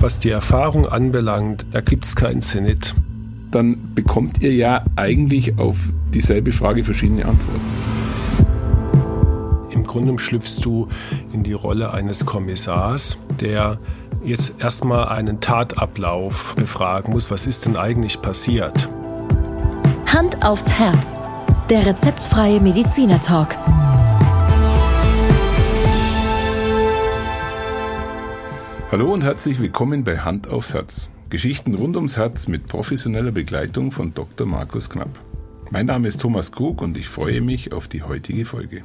[0.00, 2.94] Was die Erfahrung anbelangt, da gibt es keinen Zenit.
[3.50, 5.76] Dann bekommt ihr ja eigentlich auf
[6.14, 7.60] dieselbe Frage verschiedene Antworten.
[9.70, 10.88] Im Grunde schlüpfst du
[11.34, 13.78] in die Rolle eines Kommissars, der
[14.24, 17.30] jetzt erstmal einen Tatablauf befragen muss.
[17.30, 18.88] Was ist denn eigentlich passiert?
[20.06, 21.20] Hand aufs Herz.
[21.68, 23.20] Der rezeptfreie Mediziner
[28.92, 31.10] Hallo und herzlich willkommen bei Hand aufs Herz.
[31.28, 34.48] Geschichten rund ums Herz mit professioneller Begleitung von Dr.
[34.48, 35.16] Markus Knapp.
[35.70, 38.82] Mein Name ist Thomas Krug und ich freue mich auf die heutige Folge.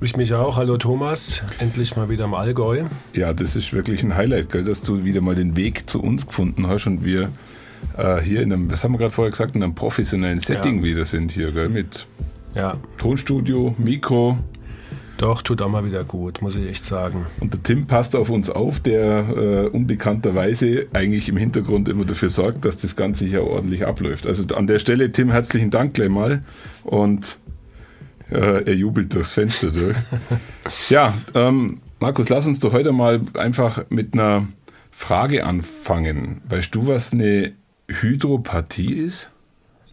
[0.00, 0.56] Ich mich auch.
[0.56, 2.84] Hallo Thomas, endlich mal wieder im Allgäu.
[3.12, 6.26] Ja, das ist wirklich ein Highlight, gell, dass du wieder mal den Weg zu uns
[6.26, 7.28] gefunden hast und wir
[7.98, 10.84] äh, hier in einem, was haben wir gerade vorher gesagt, in einem professionellen Setting ja.
[10.84, 12.06] wieder sind hier, gell, mit
[12.54, 12.78] ja.
[12.96, 14.38] Tonstudio, Mikro,
[15.22, 17.26] doch, tut auch mal wieder gut, muss ich echt sagen.
[17.38, 22.28] Und der Tim passt auf uns auf, der äh, unbekannterweise eigentlich im Hintergrund immer dafür
[22.28, 24.26] sorgt, dass das Ganze hier ordentlich abläuft.
[24.26, 26.42] Also an der Stelle, Tim, herzlichen Dank gleich mal.
[26.82, 27.38] Und
[28.30, 29.96] äh, er jubelt durchs Fenster durch.
[30.88, 34.48] ja, ähm, Markus, lass uns doch heute mal einfach mit einer
[34.90, 36.42] Frage anfangen.
[36.48, 37.52] Weißt du, was eine
[37.88, 39.30] Hydropathie ist?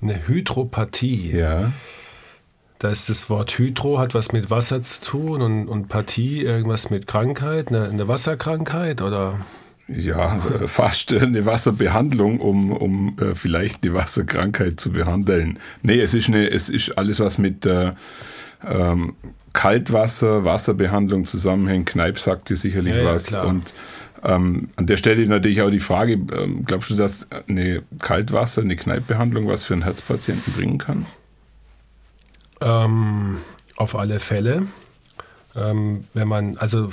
[0.01, 1.37] Eine Hydropathie?
[1.37, 1.71] Ja.
[2.79, 6.89] Da ist das Wort Hydro, hat was mit Wasser zu tun und, und Partie irgendwas
[6.89, 9.37] mit Krankheit, eine, eine Wasserkrankheit oder?
[9.89, 15.59] Ja, äh, fast eine Wasserbehandlung, um, um äh, vielleicht die Wasserkrankheit zu behandeln.
[15.81, 17.91] Nee, es ist, eine, es ist alles, was mit äh,
[18.65, 19.13] ähm,
[19.51, 21.89] Kaltwasser, Wasserbehandlung zusammenhängt.
[21.89, 23.31] Kneip sagt dir sicherlich ja, was.
[23.31, 23.73] Ja, und
[24.23, 28.77] ähm, an der Stelle natürlich auch die Frage, ähm, glaubst du, dass eine Kaltwasser, eine
[28.77, 31.05] Kneippbehandlung was für einen Herzpatienten bringen kann?
[32.61, 33.37] Ähm,
[33.75, 34.67] auf alle Fälle.
[35.55, 36.89] Ähm, wenn man, also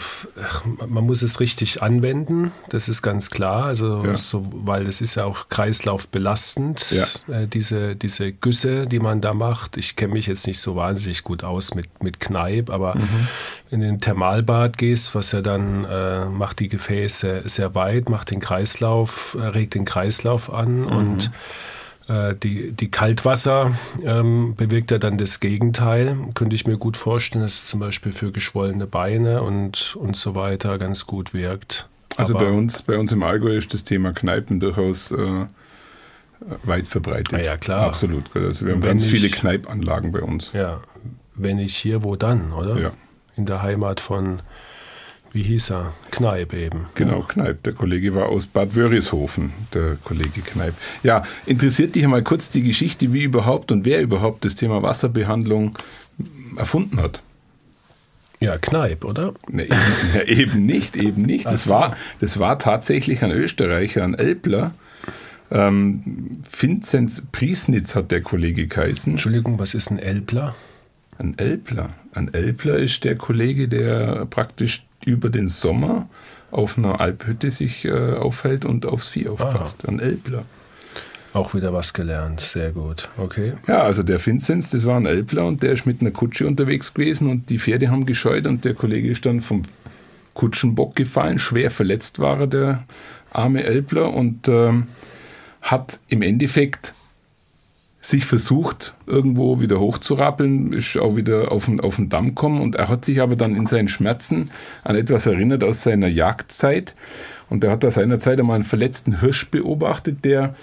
[0.86, 4.14] man muss es richtig anwenden, das ist ganz klar, also ja.
[4.14, 7.04] so, weil das ist ja auch kreislaufbelastend, ja.
[7.34, 9.76] äh, diese, diese Güsse, die man da macht.
[9.76, 13.28] Ich kenne mich jetzt nicht so wahnsinnig gut aus mit, mit Kneipp, aber mhm.
[13.70, 18.40] in den Thermalbad gehst, was ja dann äh, macht die Gefäße sehr weit, macht den
[18.40, 20.86] Kreislauf, äh, regt den Kreislauf an mhm.
[20.86, 21.30] und
[22.08, 26.16] die, die Kaltwasser ähm, bewirkt ja dann das Gegenteil.
[26.34, 30.34] Könnte ich mir gut vorstellen, dass es zum Beispiel für geschwollene Beine und, und so
[30.34, 31.88] weiter ganz gut wirkt.
[32.16, 35.46] Also Aber bei uns, bei uns im Allgäu ist das Thema Kneipen durchaus äh,
[36.62, 37.32] weit verbreitet.
[37.32, 37.82] Ja, ja, klar.
[37.82, 38.24] Absolut.
[38.34, 40.52] Also wir haben ganz ich, viele Kneipanlagen bei uns.
[40.52, 40.80] Ja,
[41.34, 42.78] wenn nicht hier, wo dann, oder?
[42.78, 42.92] Ja.
[43.36, 44.40] In der Heimat von
[45.36, 45.92] wie hieß er?
[46.10, 46.86] Kneip eben.
[46.94, 47.20] Genau.
[47.20, 47.62] Kneip.
[47.62, 50.72] Der Kollege war aus Bad Wörishofen, der Kollege Kneip.
[51.02, 55.76] Ja, interessiert dich einmal kurz die Geschichte, wie überhaupt und wer überhaupt das Thema Wasserbehandlung
[56.56, 57.22] erfunden hat?
[58.40, 59.34] Ja, Kneip, oder?
[59.48, 59.74] Ne, eben,
[60.14, 61.44] ja, eben nicht, eben nicht.
[61.44, 61.70] Das, so.
[61.70, 64.72] war, das war tatsächlich ein Österreicher, ein Elbler.
[65.50, 69.12] Ähm, Vinzenz Priesnitz hat der Kollege geheißen.
[69.12, 70.54] Entschuldigung, was ist ein Elbler?
[71.18, 71.90] Ein Elbler.
[72.12, 76.08] Ein Elbler ist der Kollege, der praktisch über den Sommer
[76.50, 79.84] auf einer Alphütte sich äh, aufhält und aufs Vieh aufpasst.
[79.84, 79.92] Aha.
[79.92, 80.44] Ein Elbler.
[81.32, 83.10] Auch wieder was gelernt, sehr gut.
[83.18, 83.54] Okay.
[83.66, 86.94] Ja, also der Vinzenz, das war ein Elbler und der ist mit einer Kutsche unterwegs
[86.94, 89.62] gewesen und die Pferde haben gescheut und der Kollege ist dann vom
[90.32, 91.38] Kutschenbock gefallen.
[91.38, 92.84] Schwer verletzt war er, der
[93.32, 94.86] arme Elbler, und ähm,
[95.60, 96.94] hat im Endeffekt
[98.08, 102.76] sich versucht, irgendwo wieder hochzurappeln, ist auch wieder auf den, auf den Damm gekommen und
[102.76, 104.50] er hat sich aber dann in seinen Schmerzen
[104.84, 106.94] an etwas erinnert aus seiner Jagdzeit
[107.50, 110.54] und er hat da seinerzeit einmal einen verletzten Hirsch beobachtet, der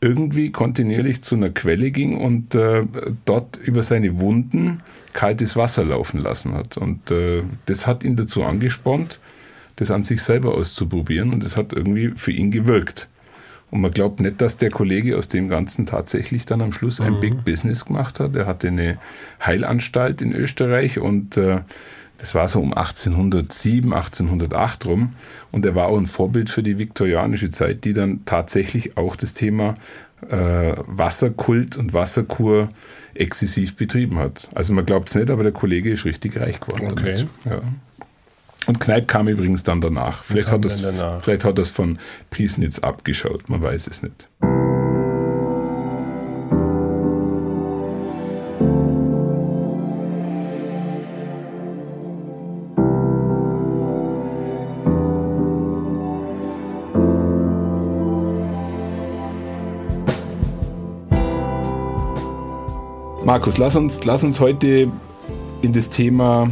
[0.00, 2.84] irgendwie kontinuierlich zu einer Quelle ging und äh,
[3.24, 4.82] dort über seine Wunden
[5.12, 6.76] kaltes Wasser laufen lassen hat.
[6.76, 9.20] Und äh, das hat ihn dazu angespornt,
[9.76, 13.08] das an sich selber auszuprobieren und das hat irgendwie für ihn gewirkt.
[13.70, 17.14] Und man glaubt nicht, dass der Kollege aus dem Ganzen tatsächlich dann am Schluss ein
[17.14, 17.20] mhm.
[17.20, 18.36] Big Business gemacht hat.
[18.36, 18.98] Er hatte eine
[19.44, 21.60] Heilanstalt in Österreich und äh,
[22.18, 25.10] das war so um 1807, 1808 rum.
[25.52, 29.34] Und er war auch ein Vorbild für die viktorianische Zeit, die dann tatsächlich auch das
[29.34, 29.74] Thema
[30.30, 32.70] äh, Wasserkult und Wasserkur
[33.14, 34.48] exzessiv betrieben hat.
[34.54, 36.88] Also man glaubt es nicht, aber der Kollege ist richtig reich geworden.
[36.90, 37.24] Okay.
[37.44, 37.60] Ja.
[38.66, 40.24] Und Kneip kam übrigens dann danach.
[40.24, 41.22] Vielleicht hat, das, danach.
[41.22, 41.98] vielleicht hat das von
[42.30, 44.28] Priesnitz abgeschaut, man weiß es nicht.
[63.24, 64.88] Markus, lass uns, lass uns heute
[65.60, 66.48] in das Thema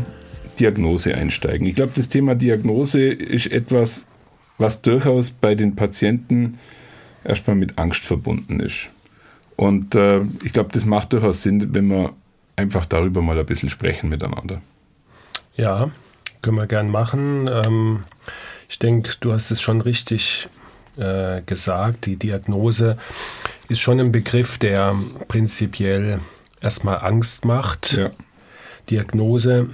[0.54, 1.66] Diagnose einsteigen.
[1.66, 4.06] Ich glaube, das Thema Diagnose ist etwas,
[4.58, 6.58] was durchaus bei den Patienten
[7.24, 8.90] erstmal mit Angst verbunden ist.
[9.56, 12.12] Und äh, ich glaube, das macht durchaus Sinn, wenn wir
[12.56, 14.60] einfach darüber mal ein bisschen sprechen miteinander.
[15.56, 15.90] Ja,
[16.42, 17.48] können wir gern machen.
[17.48, 18.04] Ähm,
[18.68, 20.48] ich denke, du hast es schon richtig
[20.96, 22.06] äh, gesagt.
[22.06, 22.98] Die Diagnose
[23.68, 24.96] ist schon ein Begriff, der
[25.28, 26.20] prinzipiell
[26.60, 27.96] erstmal Angst macht.
[27.96, 28.10] Ja.
[28.90, 29.70] Diagnose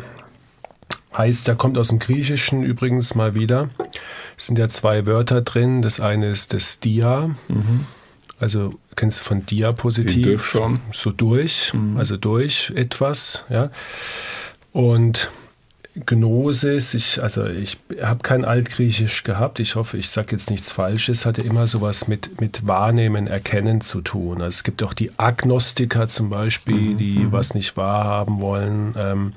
[1.16, 3.68] heißt, da kommt aus dem Griechischen übrigens mal wieder.
[4.36, 5.82] Es sind ja zwei Wörter drin.
[5.82, 7.30] Das eine ist das Dia.
[7.48, 7.86] Mhm.
[8.38, 10.44] Also kennst du von Diapositiv?
[10.44, 10.80] schon.
[10.92, 11.98] So durch, mhm.
[11.98, 13.70] also durch etwas, ja.
[14.72, 15.30] Und
[16.06, 21.26] Gnosis, ich, also ich habe kein Altgriechisch gehabt, ich hoffe, ich sage jetzt nichts Falsches,
[21.26, 24.36] hatte immer sowas mit, mit Wahrnehmen, Erkennen zu tun.
[24.36, 27.32] Also es gibt auch die Agnostiker zum Beispiel, mhm, die mhm.
[27.32, 28.94] was nicht wahrhaben wollen.
[28.96, 29.32] Ähm,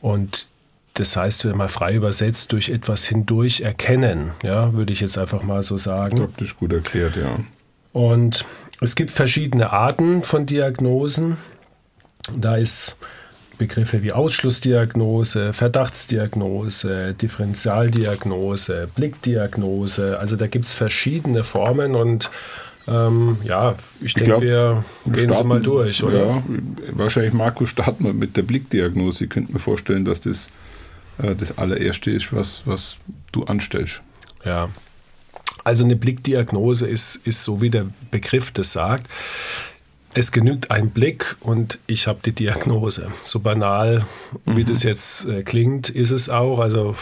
[0.00, 0.48] und
[0.94, 5.42] das heißt, wenn man frei übersetzt, durch etwas hindurch erkennen, ja, würde ich jetzt einfach
[5.42, 6.08] mal so sagen.
[6.08, 7.38] Ich glaube, das ist gut erklärt, ja.
[7.92, 8.44] Und
[8.80, 11.36] es gibt verschiedene Arten von Diagnosen.
[12.36, 12.96] Da ist
[13.58, 20.18] Begriffe wie Ausschlussdiagnose, Verdachtsdiagnose, Differentialdiagnose, Blickdiagnose.
[20.18, 22.30] Also da gibt es verschiedene Formen und
[22.88, 26.26] ähm, ja, ich, ich denke, wir gehen starten, sie mal durch, oder?
[26.26, 26.42] Ja,
[26.92, 29.24] wahrscheinlich, Markus, starten wir mit der Blickdiagnose.
[29.24, 30.48] Ich könnte mir vorstellen, dass das
[31.22, 32.98] äh, das allererste ist, was, was
[33.32, 34.02] du anstellst.
[34.44, 34.70] Ja.
[35.64, 39.06] Also eine Blickdiagnose ist, ist so, wie der Begriff das sagt
[40.14, 43.12] es genügt ein Blick und ich habe die Diagnose.
[43.24, 44.04] So banal,
[44.44, 44.66] wie mhm.
[44.66, 46.58] das jetzt äh, klingt, ist es auch.
[46.58, 46.96] Also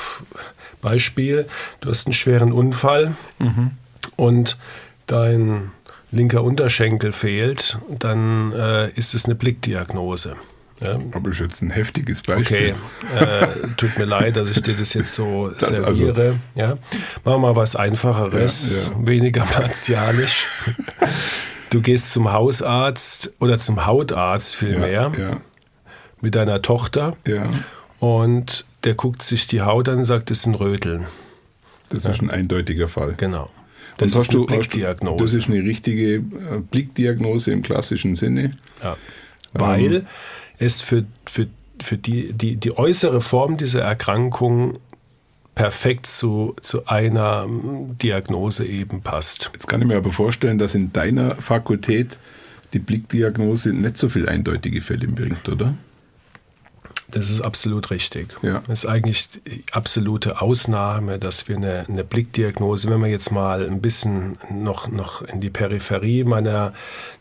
[0.82, 1.46] Beispiel,
[1.80, 3.72] du hast einen schweren Unfall mhm.
[4.16, 4.58] und
[5.06, 5.70] dein
[6.10, 10.36] linker Unterschenkel fehlt, dann äh, ist es eine Blickdiagnose.
[10.80, 10.98] Ja.
[11.12, 12.74] Aber ist jetzt ein heftiges Beispiel.
[13.12, 13.46] Okay, äh,
[13.76, 16.20] tut mir leid, dass ich dir das jetzt so das also serviere.
[16.20, 16.38] Also.
[16.54, 16.68] Ja.
[16.68, 16.78] Machen
[17.24, 19.06] wir mal was Einfacheres, ja, ja.
[19.06, 20.46] weniger martialisch.
[21.70, 25.36] Du gehst zum Hausarzt oder zum Hautarzt vielmehr ja,
[26.22, 27.14] mit deiner Tochter
[27.98, 31.04] und der guckt sich die Haut an und sagt, das ist ein Röteln.
[31.90, 33.14] Das ist ein eindeutiger Fall.
[33.18, 33.50] Genau.
[33.98, 35.22] Das und ist eine Blickdiagnose.
[35.22, 36.20] Das ist eine richtige äh,
[36.70, 38.56] Blickdiagnose im klassischen Sinne.
[38.82, 38.96] Ja.
[39.52, 40.06] Weil ähm,
[40.58, 41.46] es für, für,
[41.80, 44.78] für die, die, die äußere Form dieser Erkrankung
[45.54, 49.50] perfekt zu, zu einer hm, Diagnose eben passt.
[49.52, 52.18] Jetzt kann ich mir aber vorstellen, dass in deiner Fakultät
[52.72, 55.74] die Blickdiagnose nicht so viele eindeutige Fälle bringt, oder?
[57.10, 58.36] Das ist absolut richtig.
[58.42, 58.60] Ja.
[58.66, 63.66] Das ist eigentlich die absolute Ausnahme, dass wir eine, eine, Blickdiagnose, wenn man jetzt mal
[63.66, 66.74] ein bisschen noch, noch in die Peripherie meiner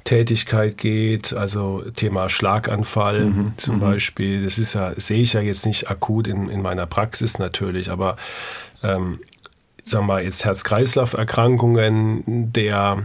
[0.03, 3.57] Tätigkeit geht, also Thema Schlaganfall mhm.
[3.57, 3.79] zum mhm.
[3.79, 7.89] Beispiel, das ist ja, sehe ich ja jetzt nicht akut in, in meiner Praxis natürlich,
[7.89, 8.17] aber
[8.83, 9.19] ähm,
[9.85, 13.03] sagen wir jetzt Herz-Kreislauf-Erkrankungen, der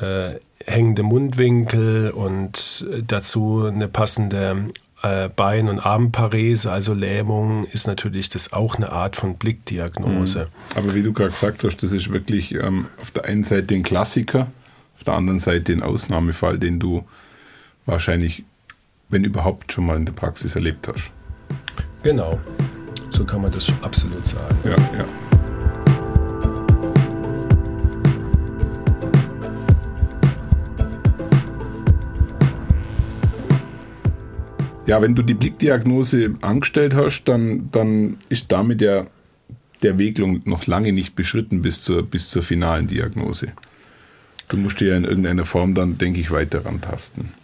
[0.00, 0.32] äh,
[0.66, 4.70] hängende Mundwinkel und dazu eine passende
[5.02, 10.46] äh, Bein- und Armparese, also Lähmung, ist natürlich das auch eine Art von Blickdiagnose.
[10.46, 10.78] Mhm.
[10.78, 13.82] Aber wie du gerade gesagt hast, das ist wirklich ähm, auf der einen Seite ein
[13.82, 14.48] Klassiker,
[14.96, 17.04] auf der anderen Seite ein Ausnahmefall, den du
[17.86, 18.44] wahrscheinlich,
[19.08, 21.12] wenn überhaupt, schon mal in der Praxis erlebt hast.
[22.02, 22.38] Genau,
[23.10, 24.56] so kann man das absolut sagen.
[24.64, 25.27] Ja, ja.
[34.88, 39.06] Ja, wenn du die Blickdiagnose angestellt hast, dann, dann ist damit ja
[39.82, 43.48] der Weg noch lange nicht beschritten bis zur, bis zur finalen Diagnose.
[44.48, 47.34] Du musst dir ja in irgendeiner Form dann, denke ich, weiter rantasten.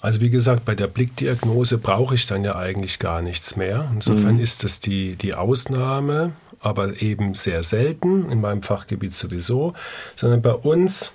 [0.00, 3.88] Also wie gesagt, bei der Blickdiagnose brauche ich dann ja eigentlich gar nichts mehr.
[3.94, 4.40] Insofern mhm.
[4.40, 9.74] ist das die, die Ausnahme, aber eben sehr selten, in meinem Fachgebiet sowieso,
[10.16, 11.14] sondern bei uns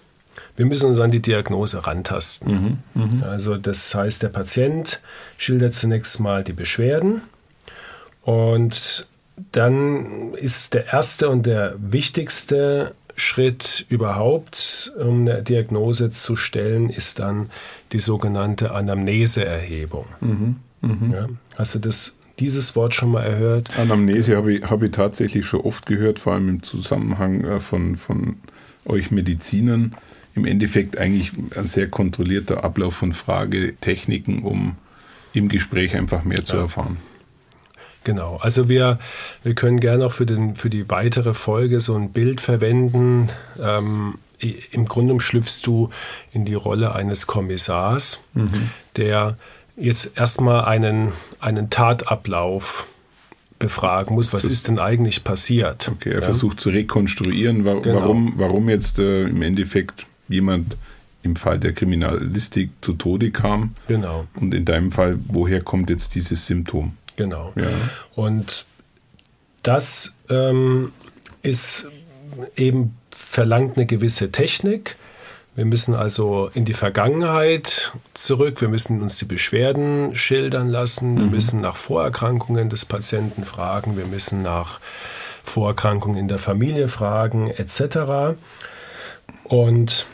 [0.56, 2.82] wir müssen uns an die Diagnose rantasten.
[2.94, 3.26] Mhm, mh.
[3.26, 5.02] Also das heißt, der Patient
[5.38, 7.22] schildert zunächst mal die Beschwerden
[8.24, 9.08] und
[9.52, 17.20] dann ist der erste und der wichtigste Schritt überhaupt, um eine Diagnose zu stellen, ist
[17.20, 17.50] dann
[17.92, 20.06] die sogenannte Anamneseerhebung.
[20.22, 21.16] Mhm, mh.
[21.16, 21.28] ja,
[21.58, 23.78] hast du das, dieses Wort schon mal erhört?
[23.80, 27.96] Anamnese habe ich, hab ich tatsächlich schon oft gehört, vor allem im Zusammenhang äh, von,
[27.96, 28.38] von
[28.86, 29.96] euch Medizinern
[30.38, 34.76] im Endeffekt eigentlich ein sehr kontrollierter Ablauf von Fragetechniken, um
[35.34, 36.98] im Gespräch einfach mehr zu erfahren.
[38.04, 39.00] Genau, also wir,
[39.44, 43.30] wir können gerne auch für, den, für die weitere Folge so ein Bild verwenden.
[43.62, 44.20] Ähm,
[44.72, 45.90] Im Grunde schlüpfst du
[46.32, 48.70] in die Rolle eines Kommissars, mhm.
[48.96, 49.38] der
[49.76, 52.86] jetzt erstmal einen, einen Tatablauf
[53.60, 55.92] befragen muss, was ist denn eigentlich passiert.
[55.92, 56.22] Okay, er ja?
[56.22, 58.02] versucht zu rekonstruieren, wa genau.
[58.02, 60.78] warum, warum jetzt äh, im Endeffekt jemand
[61.24, 63.74] im Fall der Kriminalistik zu Tode kam.
[63.88, 64.28] Genau.
[64.36, 66.94] Und in deinem Fall, woher kommt jetzt dieses Symptom?
[67.16, 67.52] Genau.
[67.56, 67.68] Ja.
[68.16, 68.66] Und
[69.64, 70.92] das ähm,
[71.42, 71.90] ist
[72.56, 74.96] eben verlangt eine gewisse Technik.
[75.56, 81.26] Wir müssen also in die Vergangenheit zurück, wir müssen uns die Beschwerden schildern lassen, wir
[81.26, 81.32] mhm.
[81.32, 84.80] müssen nach Vorerkrankungen des Patienten fragen, wir müssen nach
[85.44, 88.38] Vorerkrankungen in der Familie fragen, etc.
[89.46, 90.06] Und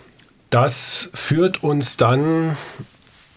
[0.53, 2.55] das führt uns dann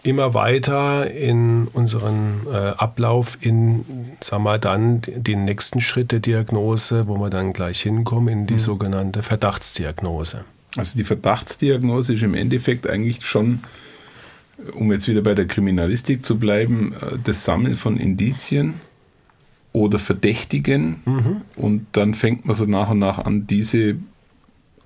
[0.03, 3.83] immer weiter in unseren äh, Ablauf in,
[4.21, 8.53] sag mal, dann den nächsten Schritt der Diagnose, wo wir dann gleich hinkommen, in die
[8.53, 8.59] mhm.
[8.59, 10.45] sogenannte Verdachtsdiagnose.
[10.77, 13.61] Also die Verdachtsdiagnose ist im Endeffekt eigentlich schon,
[14.73, 18.75] um jetzt wieder bei der Kriminalistik zu bleiben, äh, das Sammeln von Indizien
[19.73, 21.41] oder Verdächtigen mhm.
[21.55, 23.95] und dann fängt man so nach und nach an, diese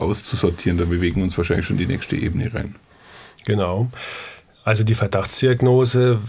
[0.01, 0.77] auszusortieren.
[0.77, 2.75] Da bewegen wir uns wahrscheinlich schon die nächste Ebene rein.
[3.45, 3.89] Genau.
[4.63, 6.19] Also die Verdachtsdiagnose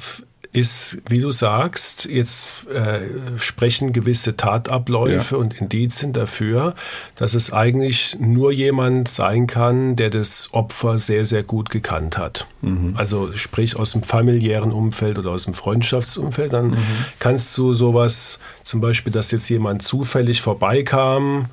[0.53, 3.01] ist, wie du sagst, jetzt äh,
[3.39, 5.41] sprechen gewisse Tatabläufe ja.
[5.41, 6.75] und Indizien dafür,
[7.17, 12.47] dass es eigentlich nur jemand sein kann, der das Opfer sehr, sehr gut gekannt hat.
[12.61, 12.95] Mhm.
[12.99, 16.53] Also sprich aus dem familiären Umfeld oder aus dem Freundschaftsumfeld.
[16.53, 16.77] Dann mhm.
[17.19, 21.47] kannst du sowas, zum Beispiel, dass jetzt jemand zufällig vorbeikam,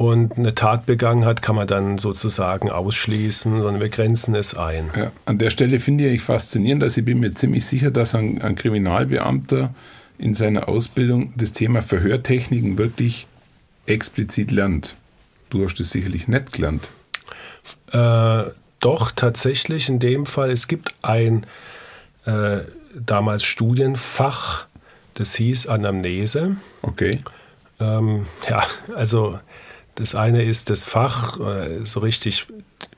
[0.00, 4.88] und eine Tat begangen hat, kann man dann sozusagen ausschließen, sondern wir grenzen es ein.
[4.96, 8.40] Ja, an der Stelle finde ich faszinierend, dass ich bin mir ziemlich sicher, dass ein,
[8.40, 9.74] ein Kriminalbeamter
[10.16, 13.26] in seiner Ausbildung das Thema Verhörtechniken wirklich
[13.84, 14.96] explizit lernt.
[15.50, 16.88] Du hast es sicherlich nicht gelernt.
[17.92, 18.44] Äh,
[18.80, 20.50] doch, tatsächlich in dem Fall.
[20.50, 21.44] Es gibt ein
[22.24, 22.60] äh,
[22.94, 24.64] damals Studienfach,
[25.12, 26.56] das hieß Anamnese.
[26.80, 27.18] Okay.
[27.78, 28.62] Ähm, ja,
[28.94, 29.38] also
[29.94, 32.46] das eine ist das Fach, äh, so richtig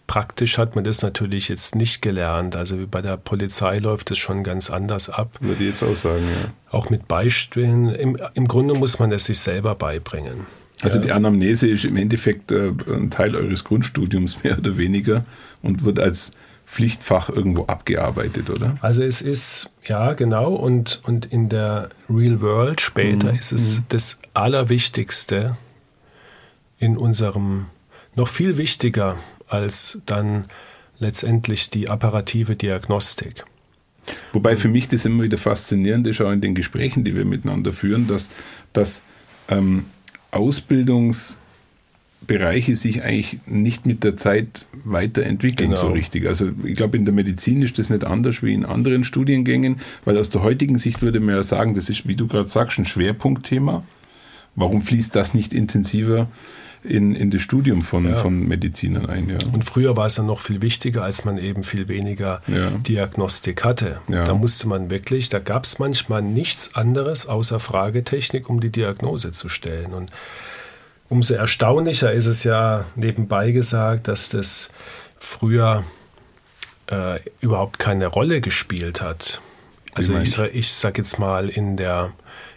[0.06, 2.54] praktisch hat man das natürlich jetzt nicht gelernt.
[2.54, 5.38] Also bei der Polizei läuft es schon ganz anders ab.
[5.40, 6.50] Würde ich jetzt auch sagen, ja.
[6.70, 7.88] Auch mit Beispielen.
[7.88, 10.46] Im, im Grunde muss man es sich selber beibringen.
[10.82, 15.24] Also die Anamnese ist im Endeffekt äh, ein Teil eures Grundstudiums mehr oder weniger
[15.62, 16.32] und wird als
[16.66, 18.76] Pflichtfach irgendwo abgearbeitet, oder?
[18.80, 23.38] Also es ist, ja genau, und, und in der Real World später mhm.
[23.38, 23.84] ist es mhm.
[23.90, 25.56] das Allerwichtigste,
[26.82, 27.66] in unserem
[28.16, 29.16] noch viel wichtiger
[29.48, 30.46] als dann
[30.98, 33.44] letztendlich die apparative Diagnostik.
[34.32, 37.72] Wobei für mich das immer wieder faszinierend ist, auch in den Gesprächen, die wir miteinander
[37.72, 38.32] führen, dass,
[38.72, 39.02] dass
[39.48, 39.84] ähm,
[40.32, 45.80] Ausbildungsbereiche sich eigentlich nicht mit der Zeit weiterentwickeln genau.
[45.80, 46.26] so richtig.
[46.26, 50.18] Also ich glaube, in der Medizin ist das nicht anders wie in anderen Studiengängen, weil
[50.18, 52.84] aus der heutigen Sicht würde man ja sagen, das ist, wie du gerade sagst, ein
[52.84, 53.84] Schwerpunktthema.
[54.56, 56.26] Warum fließt das nicht intensiver
[56.84, 58.14] in, in das Studium von, ja.
[58.14, 59.28] von Medizinern ein.
[59.28, 59.38] Ja.
[59.52, 62.70] Und früher war es dann noch viel wichtiger, als man eben viel weniger ja.
[62.70, 64.00] Diagnostik hatte.
[64.08, 69.32] Da musste man wirklich, da gab es manchmal nichts anderes außer Fragetechnik, um die Diagnose
[69.32, 69.92] zu stellen.
[69.92, 70.10] Und
[71.08, 74.70] umso erstaunlicher ist es ja nebenbei gesagt, dass das
[75.18, 75.84] früher
[76.90, 79.40] äh, überhaupt keine Rolle gespielt hat.
[79.94, 82.12] Also ich, ich sage jetzt mal in der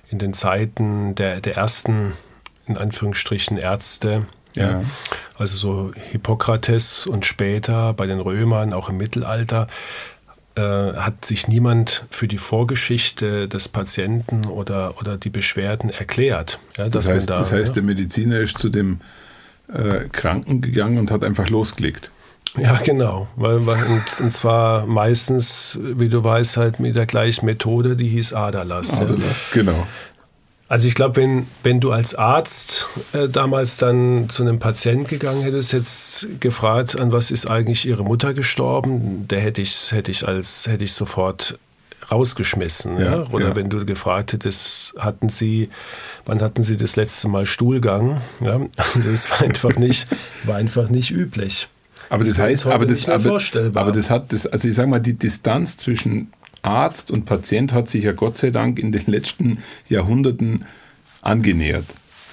[0.10, 2.14] in den Zeiten der, der ersten
[2.68, 4.26] in Anführungsstrichen Ärzte.
[4.56, 4.84] Ja.
[5.38, 9.68] Also so Hippokrates und später bei den Römern, auch im Mittelalter,
[10.56, 16.60] äh, hat sich niemand für die Vorgeschichte des Patienten oder, oder die Beschwerden erklärt.
[16.78, 17.82] Ja, das, heißt, da, das heißt, ja.
[17.82, 19.02] der Mediziner ist zu dem
[19.68, 22.12] äh, Kranken gegangen und hat einfach losgelegt.
[22.58, 23.28] Ja, genau.
[23.36, 28.08] Weil, weil, und, und, zwar meistens, wie du weißt, halt mit der gleichen Methode, die
[28.08, 29.02] hieß Aderlass.
[29.02, 29.62] Aderlass, ja.
[29.62, 29.88] genau.
[30.68, 35.44] Also ich glaube, wenn, wenn du als Arzt äh, damals dann zu einem Patient gegangen
[35.44, 40.28] hättest, jetzt gefragt, an was ist eigentlich ihre Mutter gestorben, der hätte ich, hätte ich
[40.28, 41.60] als hätte ich sofort
[42.12, 42.98] rausgeschmissen.
[42.98, 43.28] Ja, ja?
[43.32, 43.56] Oder ja.
[43.56, 45.70] wenn du gefragt hättest, hatten sie,
[46.26, 48.22] wann hatten sie das letzte Mal Stuhlgang?
[48.42, 50.08] Ja, also das war einfach nicht,
[50.44, 51.68] war einfach nicht üblich.
[52.10, 53.40] Aber das, das heißt, aber das, aber,
[53.76, 56.32] aber das hat das, also ich sage mal, die Distanz zwischen
[56.66, 60.66] Arzt und Patient hat sich ja Gott sei Dank in den letzten Jahrhunderten
[61.22, 61.86] angenähert.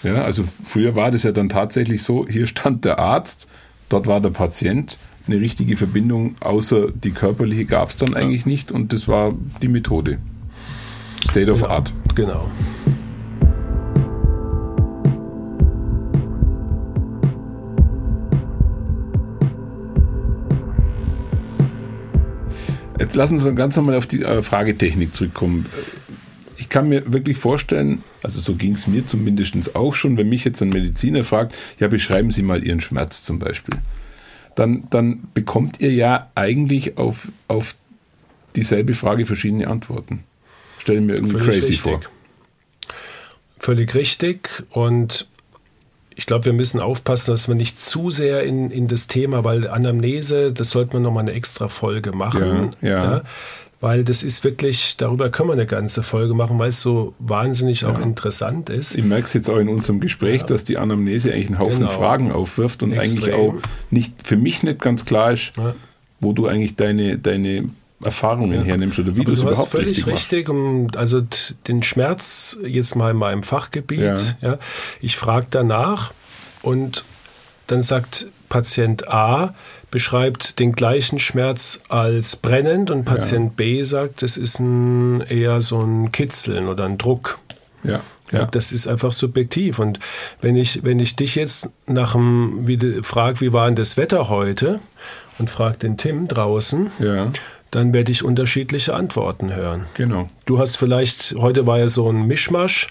[0.02, 3.48] Ja, also früher war das ja dann tatsächlich so, hier stand der Arzt,
[3.88, 4.98] dort war der Patient.
[5.28, 9.68] Eine richtige Verbindung außer die körperliche gab es dann eigentlich nicht und das war die
[9.68, 10.18] Methode.
[11.30, 11.92] State of genau, Art.
[12.16, 12.50] Genau.
[23.12, 25.66] Jetzt lassen Sie uns ganz nochmal auf die äh, Fragetechnik zurückkommen.
[26.56, 30.44] Ich kann mir wirklich vorstellen, Also so ging es mir zumindest auch schon, wenn mich
[30.44, 33.74] jetzt ein Mediziner fragt, ja, beschreiben Sie mal Ihren Schmerz zum Beispiel.
[34.54, 37.74] Dann, dann bekommt ihr ja eigentlich auf, auf
[38.56, 40.24] dieselbe Frage verschiedene Antworten.
[40.78, 41.80] Stell mir irgendwie Völlig crazy richtig.
[41.80, 42.00] vor.
[43.58, 44.64] Völlig richtig.
[44.70, 45.28] Und
[46.16, 49.68] ich glaube, wir müssen aufpassen, dass wir nicht zu sehr in, in das Thema, weil
[49.68, 52.70] Anamnese, das sollte man nochmal eine extra Folge machen.
[52.80, 53.04] Ja, ja.
[53.04, 53.22] ja,
[53.80, 57.84] weil das ist wirklich, darüber können wir eine ganze Folge machen, weil es so wahnsinnig
[57.84, 58.94] auch interessant ist.
[58.94, 61.90] Ich merke es jetzt auch in unserem Gespräch, dass die Anamnese eigentlich einen Haufen genau.
[61.90, 63.10] Fragen aufwirft und Extrem.
[63.10, 63.54] eigentlich auch
[63.90, 65.54] nicht, für mich nicht ganz klar ist,
[66.20, 67.70] wo du eigentlich deine, deine
[68.02, 68.62] Erfahrungen ja.
[68.62, 71.22] hernimmst oder wie du es überhaupt völlig richtig, richtig um, also
[71.66, 74.00] den Schmerz jetzt mal in meinem Fachgebiet.
[74.00, 74.16] Ja.
[74.40, 74.58] ja
[75.00, 76.12] ich frage danach
[76.62, 77.04] und
[77.66, 79.54] dann sagt Patient A
[79.90, 83.52] beschreibt den gleichen Schmerz als brennend und Patient ja.
[83.56, 87.38] B sagt, es ist ein, eher so ein Kitzeln oder ein Druck.
[87.84, 88.00] Ja.
[88.32, 88.46] Ja.
[88.46, 89.78] Das ist einfach subjektiv.
[89.78, 89.98] Und
[90.40, 94.30] wenn ich, wenn ich dich jetzt nach dem, wie frag, wie war denn das Wetter
[94.30, 94.80] heute?
[95.38, 97.30] Und frag den Tim draußen, ja
[97.72, 99.86] dann werde ich unterschiedliche Antworten hören.
[99.94, 100.28] Genau.
[100.44, 102.88] Du hast vielleicht, heute war ja so ein Mischmasch.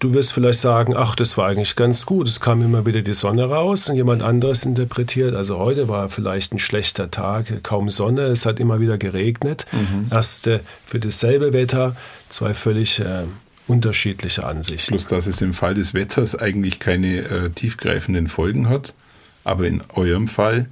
[0.00, 3.14] Du wirst vielleicht sagen, ach, das war eigentlich ganz gut, es kam immer wieder die
[3.14, 5.34] Sonne raus und jemand anderes interpretiert.
[5.34, 9.66] Also heute war vielleicht ein schlechter Tag, kaum Sonne, es hat immer wieder geregnet.
[9.72, 10.08] Mhm.
[10.10, 11.96] Erste für dasselbe Wetter
[12.28, 13.24] zwei völlig äh,
[13.66, 14.90] unterschiedliche Ansichten.
[14.90, 18.94] Plus, dass es im Fall des Wetters eigentlich keine äh, tiefgreifenden Folgen hat,
[19.44, 20.66] aber in eurem Fall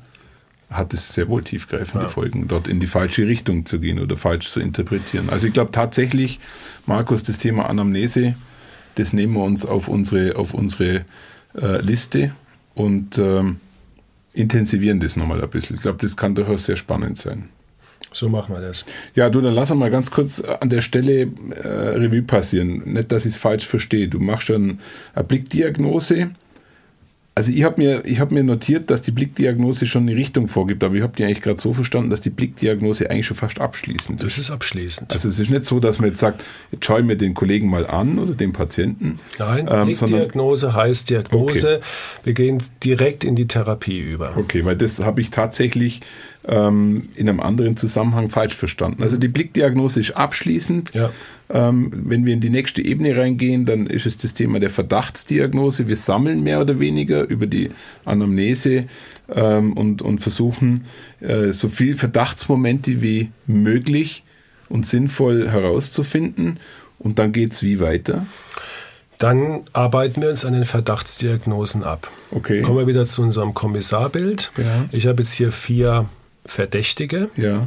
[0.71, 2.11] hat es sehr wohl tiefgreifende ja.
[2.11, 5.31] Folgen, dort in die falsche Richtung zu gehen oder falsch zu interpretieren.
[5.31, 6.41] Also ich glaube tatsächlich,
[6.87, 8.35] Markus, das Thema Anamnese,
[8.97, 11.05] das nehmen wir uns auf unsere, auf unsere
[11.55, 12.33] äh, Liste
[12.75, 13.61] und ähm,
[14.33, 15.77] intensivieren das nochmal ein bisschen.
[15.77, 17.49] Ich glaube, das kann durchaus sehr spannend sein.
[18.13, 18.85] So machen wir das.
[19.15, 22.83] Ja, du, dann lass uns mal ganz kurz an der Stelle äh, Revue passieren.
[22.85, 24.09] Nicht, dass ich es falsch verstehe.
[24.09, 24.81] Du machst schon
[25.15, 26.31] eine Blickdiagnose
[27.37, 30.95] also ich habe mir, hab mir notiert, dass die Blickdiagnose schon eine Richtung vorgibt, aber
[30.95, 34.39] ich habe die eigentlich gerade so verstanden, dass die Blickdiagnose eigentlich schon fast abschließend ist.
[34.39, 35.13] Das ist abschließend.
[35.13, 37.69] Also es ist nicht so, dass man jetzt sagt, jetzt schaue ich mir den Kollegen
[37.69, 39.21] mal an oder den Patienten.
[39.39, 41.77] Nein, ähm, Blickdiagnose heißt Diagnose.
[41.77, 41.85] Okay.
[42.25, 44.35] Wir gehen direkt in die Therapie über.
[44.39, 46.01] Okay, weil das habe ich tatsächlich
[46.49, 49.03] ähm, in einem anderen Zusammenhang falsch verstanden.
[49.03, 50.95] Also die Blickdiagnose ist abschließend.
[50.95, 51.11] Ja.
[51.49, 55.87] Ähm, wenn wir in die nächste Ebene reingehen, dann ist es das Thema der Verdachtsdiagnose.
[55.87, 57.71] Wir sammeln mehr oder weniger über die
[58.05, 58.85] Anamnese
[59.33, 60.85] ähm, und, und versuchen,
[61.21, 64.25] äh, so viele Verdachtsmomente wie möglich
[64.69, 66.59] und sinnvoll herauszufinden.
[66.99, 68.27] Und dann geht es wie weiter?
[69.19, 72.11] Dann arbeiten wir uns an den Verdachtsdiagnosen ab.
[72.33, 72.63] Okay.
[72.63, 74.53] Kommen wir wieder zu unserem Kommissarbild.
[74.59, 74.87] Ja.
[74.93, 76.09] Ich habe jetzt hier vier
[76.45, 77.31] Verdächtige.
[77.37, 77.67] Ja.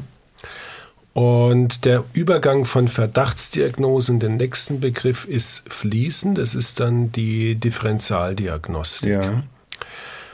[1.20, 6.38] Und der Übergang von Verdachtsdiagnosen, den nächsten Begriff ist fließend.
[6.38, 9.12] Das ist dann die Differentialdiagnostik.
[9.12, 9.44] Ja.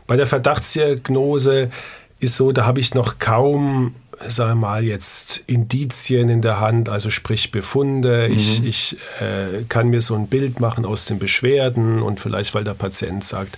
[0.06, 1.72] Bei der Verdachtsdiagnose
[2.20, 3.96] ist so, da habe ich noch kaum,
[4.28, 8.28] sagen wir mal, jetzt Indizien in der Hand, also sprich Befunde.
[8.30, 8.36] Mhm.
[8.36, 12.64] Ich, ich äh, kann mir so ein Bild machen aus den Beschwerden und vielleicht, weil
[12.64, 13.58] der Patient sagt,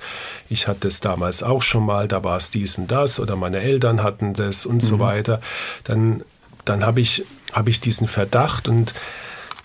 [0.49, 3.59] ich hatte es damals auch schon mal, da war es dies und das oder meine
[3.59, 4.87] Eltern hatten das und mhm.
[4.87, 5.41] so weiter.
[5.83, 6.23] Dann
[6.69, 8.93] dann habe ich, hab ich diesen Verdacht und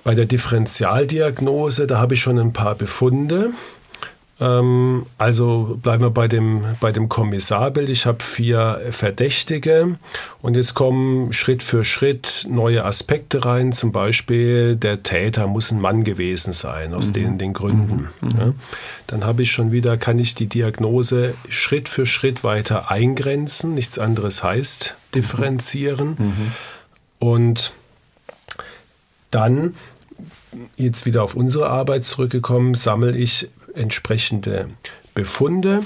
[0.04, 3.50] bei der Differentialdiagnose, da habe ich schon ein paar Befunde.
[4.40, 7.88] Ähm, also bleiben wir bei dem, bei dem Kommissarbild.
[7.88, 9.98] Ich habe vier Verdächtige
[10.40, 13.72] und jetzt kommen Schritt für Schritt neue Aspekte rein.
[13.72, 17.12] Zum Beispiel, der Täter muss ein Mann gewesen sein, aus mhm.
[17.12, 18.08] den, den Gründen.
[18.20, 18.28] Mhm.
[18.28, 18.38] mhm.
[18.38, 18.52] Ja.
[19.06, 23.74] Dann habe ich schon wieder, kann ich die Diagnose Schritt für Schritt weiter eingrenzen.
[23.74, 26.16] Nichts anderes heißt differenzieren.
[26.18, 26.52] Mhm.
[27.22, 27.70] Und
[29.30, 29.76] dann,
[30.76, 34.66] jetzt wieder auf unsere Arbeit zurückgekommen, sammle ich entsprechende
[35.14, 35.84] Befunde,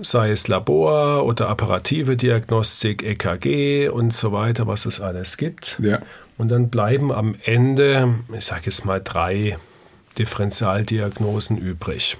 [0.00, 5.80] sei es Labor oder apparative Diagnostik, EKG und so weiter, was es alles gibt.
[5.82, 6.02] Ja.
[6.36, 9.58] Und dann bleiben am Ende, ich sage jetzt mal, drei
[10.18, 12.16] Differentialdiagnosen übrig.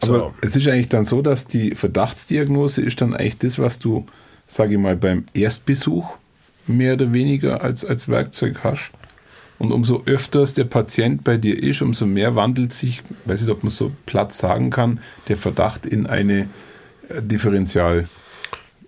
[0.00, 0.34] Aber so.
[0.40, 4.06] es ist eigentlich dann so, dass die Verdachtsdiagnose ist dann eigentlich das, was du,
[4.46, 6.16] sage ich mal, beim Erstbesuch
[6.70, 8.92] mehr oder weniger als, als Werkzeug hast.
[9.58, 13.62] Und umso öfters der Patient bei dir ist, umso mehr wandelt sich, weiß nicht, ob
[13.62, 16.48] man so platt sagen kann, der Verdacht in eine
[17.10, 18.06] äh, Differential.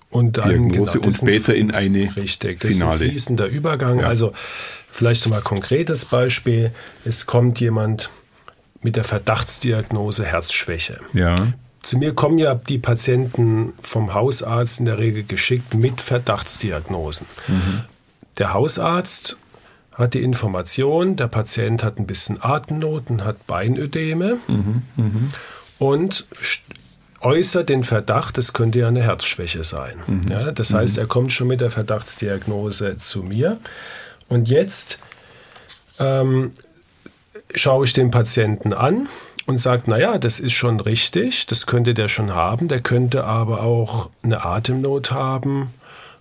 [0.09, 2.95] Und dann, Diagnose genau, und später in eine richtig, das Finale.
[2.95, 4.01] Ist ein fließender Übergang.
[4.01, 4.07] Ja.
[4.07, 4.33] Also
[4.90, 6.71] vielleicht mal ein konkretes Beispiel.
[7.05, 8.09] Es kommt jemand
[8.81, 10.99] mit der Verdachtsdiagnose Herzschwäche.
[11.12, 11.37] Ja.
[11.83, 17.27] Zu mir kommen ja die Patienten vom Hausarzt in der Regel geschickt mit Verdachtsdiagnosen.
[17.49, 17.85] Mhm.
[18.38, 19.37] Der Hausarzt
[19.95, 25.11] hat die Information, der Patient hat ein bisschen Atemnot und hat Beinödeme mhm, mh.
[25.79, 26.27] und
[27.21, 29.97] äußert den Verdacht, es könnte ja eine Herzschwäche sein.
[30.07, 30.23] Mhm.
[30.31, 33.59] Ja, das heißt, er kommt schon mit der Verdachtsdiagnose zu mir.
[34.29, 34.99] Und jetzt
[35.99, 36.53] ähm,
[37.55, 39.09] schaue ich den Patienten an
[39.46, 43.62] und sage, naja, das ist schon richtig, das könnte der schon haben, der könnte aber
[43.62, 45.72] auch eine Atemnot haben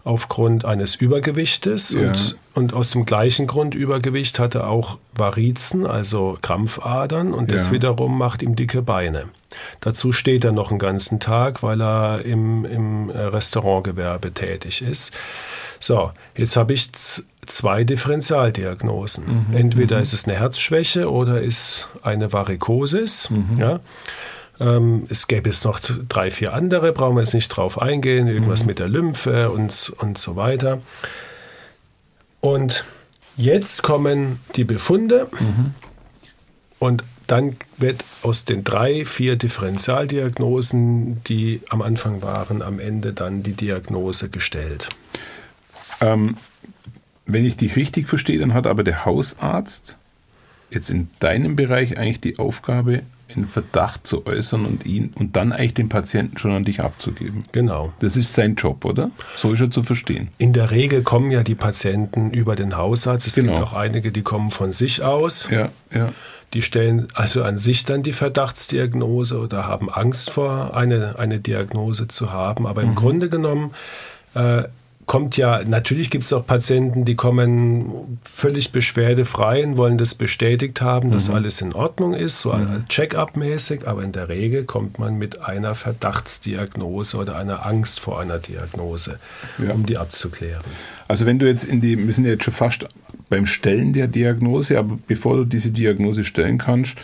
[0.03, 2.07] aufgrund eines Übergewichtes ja.
[2.07, 7.67] und, und aus dem gleichen Grund Übergewicht hat er auch Varizen, also Krampfadern und das
[7.67, 7.73] ja.
[7.73, 9.25] wiederum macht ihm dicke Beine.
[9.79, 15.13] Dazu steht er noch einen ganzen Tag, weil er im, im Restaurantgewerbe tätig ist.
[15.79, 16.91] So, jetzt habe ich
[17.45, 19.47] zwei Differentialdiagnosen.
[19.49, 20.01] Mhm, Entweder mhm.
[20.03, 23.29] ist es eine Herzschwäche oder ist eine Varikosis.
[23.29, 23.57] Mhm.
[23.57, 23.79] Ja.
[24.59, 28.61] Ähm, es gäbe es noch drei, vier andere, brauchen wir jetzt nicht drauf eingehen, irgendwas
[28.61, 28.67] mhm.
[28.67, 30.79] mit der Lymphe und, und so weiter.
[32.41, 32.85] Und
[33.37, 35.73] jetzt kommen die Befunde mhm.
[36.77, 43.41] und dann wird aus den drei, vier Differentialdiagnosen, die am Anfang waren, am Ende dann
[43.41, 44.89] die Diagnose gestellt.
[46.01, 46.35] Ähm,
[47.25, 49.95] wenn ich dich richtig verstehe, dann hat aber der Hausarzt
[50.71, 55.53] jetzt in deinem Bereich eigentlich die Aufgabe, einen Verdacht zu äußern und ihn und dann
[55.53, 57.45] eigentlich den Patienten schon an dich abzugeben.
[57.53, 57.93] Genau.
[57.99, 59.09] Das ist sein Job, oder?
[59.37, 60.27] So ist er zu verstehen.
[60.37, 63.27] In der Regel kommen ja die Patienten über den Hausarzt.
[63.27, 63.53] Es genau.
[63.53, 65.47] gibt auch einige, die kommen von sich aus.
[65.49, 66.11] Ja, ja.
[66.53, 72.07] Die stellen also an sich dann die Verdachtsdiagnose oder haben Angst vor, eine, eine Diagnose
[72.07, 72.67] zu haben.
[72.67, 72.95] Aber im mhm.
[72.95, 73.71] Grunde genommen
[74.33, 74.63] äh,
[75.11, 80.79] kommt ja, natürlich gibt es auch Patienten, die kommen völlig beschwerdefrei und wollen das bestätigt
[80.79, 81.35] haben, dass mhm.
[81.35, 82.87] alles in Ordnung ist, so mhm.
[82.87, 88.39] Check-up-mäßig, aber in der Regel kommt man mit einer Verdachtsdiagnose oder einer Angst vor einer
[88.39, 89.19] Diagnose,
[89.57, 89.73] ja.
[89.73, 90.63] um die abzuklären.
[91.09, 92.87] Also wenn du jetzt in die, wir sind jetzt schon fast
[93.31, 96.97] beim Stellen der Diagnose, aber bevor du diese Diagnose stellen kannst,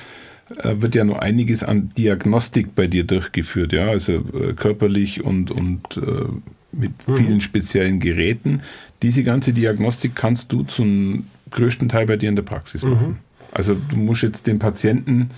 [0.58, 5.52] äh, wird ja noch einiges an Diagnostik bei dir durchgeführt, ja, also äh, körperlich und,
[5.52, 6.28] und äh,
[6.74, 7.16] mit mhm.
[7.16, 8.62] vielen speziellen Geräten.
[9.02, 12.92] Diese ganze Diagnostik kannst du zum größten Teil bei dir in der Praxis mhm.
[12.92, 13.08] machen.
[13.08, 13.16] Mhm.
[13.52, 15.30] Also du musst jetzt den Patienten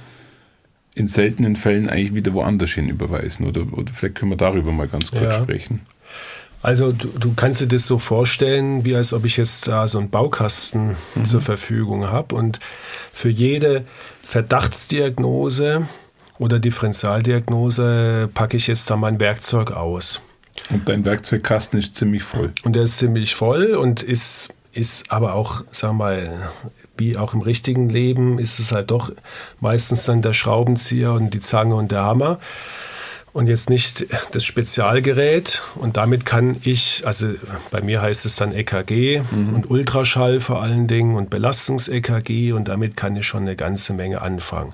[0.95, 3.45] in seltenen Fällen eigentlich wieder woanders hin überweisen.
[3.45, 5.43] Oder, oder vielleicht können wir darüber mal ganz kurz ja.
[5.43, 5.81] sprechen.
[6.61, 9.99] Also du, du, kannst dir das so vorstellen, wie als ob ich jetzt da so
[9.99, 11.25] einen Baukasten mhm.
[11.25, 12.59] zur Verfügung habe und
[13.13, 13.85] für jede
[14.23, 15.87] Verdachtsdiagnose
[16.37, 20.21] oder Differentialdiagnose packe ich jetzt da mein Werkzeug aus.
[20.69, 22.51] Und dein Werkzeugkasten ist ziemlich voll.
[22.63, 26.49] Und der ist ziemlich voll und ist, ist aber auch, sag mal,
[26.97, 29.11] wie auch im richtigen Leben, ist es halt doch
[29.61, 32.39] meistens dann der Schraubenzieher und die Zange und der Hammer.
[33.39, 35.61] Und jetzt nicht das Spezialgerät.
[35.75, 37.35] Und damit kann ich, also
[37.71, 39.53] bei mir heißt es dann EKG mhm.
[39.53, 42.51] und Ultraschall vor allen Dingen und Belastungs-EKG.
[42.51, 44.73] Und damit kann ich schon eine ganze Menge anfangen.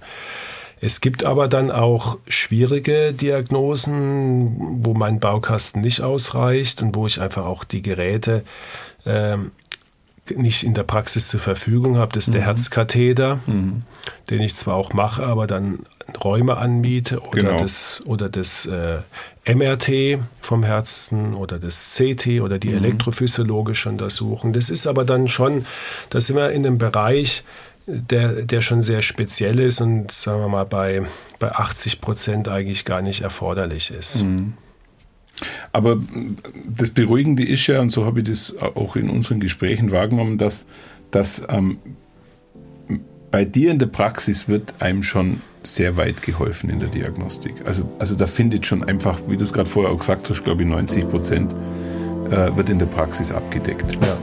[0.81, 7.21] Es gibt aber dann auch schwierige Diagnosen, wo mein Baukasten nicht ausreicht und wo ich
[7.21, 8.43] einfach auch die Geräte
[9.05, 9.37] äh,
[10.33, 12.11] nicht in der Praxis zur Verfügung habe.
[12.13, 12.33] Das ist mhm.
[12.33, 13.83] der Herzkatheter, mhm.
[14.29, 15.79] den ich zwar auch mache, aber dann
[16.23, 17.57] Räume anmiete oder genau.
[17.57, 18.99] das, oder das äh,
[19.45, 22.77] MRT vom Herzen oder das CT oder die mhm.
[22.77, 24.53] elektrophysiologische Untersuchung.
[24.53, 25.65] Das ist aber dann schon,
[26.09, 27.43] da sind wir in einem Bereich,
[27.87, 31.03] der, der schon sehr speziell ist und sagen wir mal bei,
[31.37, 34.23] bei 80 Prozent eigentlich gar nicht erforderlich ist.
[34.23, 34.53] Mhm.
[35.71, 35.97] Aber
[36.65, 40.65] das Beruhigende ist ja, und so habe ich das auch in unseren Gesprächen wahrgenommen, dass,
[41.11, 41.77] dass ähm,
[43.31, 47.53] bei dir in der Praxis wird einem schon sehr weit geholfen in der Diagnostik.
[47.65, 50.63] Also, also da findet schon einfach, wie du es gerade vorher auch gesagt hast, glaube
[50.63, 51.55] ich, 90 Prozent
[52.29, 53.93] äh, wird in der Praxis abgedeckt.
[54.01, 54.17] Ja.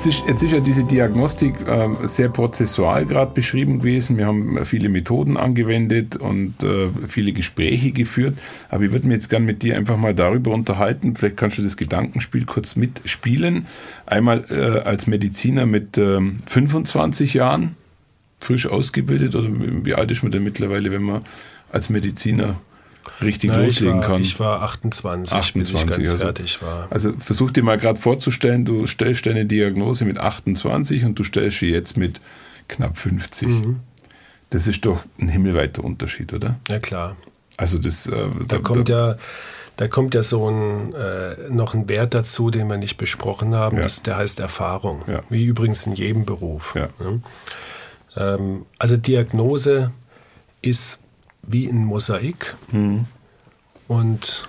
[0.00, 4.16] Jetzt ist, jetzt ist ja diese Diagnostik äh, sehr prozessual gerade beschrieben gewesen.
[4.16, 8.38] Wir haben viele Methoden angewendet und äh, viele Gespräche geführt.
[8.70, 11.16] Aber ich würde mich jetzt gerne mit dir einfach mal darüber unterhalten.
[11.16, 13.66] Vielleicht kannst du das Gedankenspiel kurz mitspielen.
[14.06, 17.76] Einmal äh, als Mediziner mit 25 ähm, Jahren,
[18.38, 19.50] frisch ausgebildet, oder
[19.84, 21.24] wie alt ist man denn mittlerweile, wenn man
[21.70, 22.58] als Mediziner
[23.22, 24.20] richtig Nein, loslegen war, kann.
[24.22, 26.88] Ich war 28, 28 bis ich ganz also, fertig war.
[26.90, 31.58] Also versuch dir mal gerade vorzustellen, du stellst deine Diagnose mit 28 und du stellst
[31.58, 32.20] sie jetzt mit
[32.68, 33.48] knapp 50.
[33.48, 33.80] Mhm.
[34.50, 36.58] Das ist doch ein himmelweiter Unterschied, oder?
[36.68, 37.16] Ja, klar.
[37.56, 38.06] Also das...
[38.06, 39.16] Äh, da, da kommt da, ja
[39.80, 43.78] da kommt ja so ein, äh, noch ein Wert dazu, den wir nicht besprochen haben,
[43.78, 43.84] ja.
[43.84, 45.22] das, der heißt Erfahrung, ja.
[45.30, 46.74] wie übrigens in jedem Beruf.
[46.76, 46.88] Ja.
[48.14, 49.90] Ähm, also Diagnose
[50.60, 50.99] ist
[51.52, 53.06] wie ein Mosaik mhm.
[53.88, 54.48] und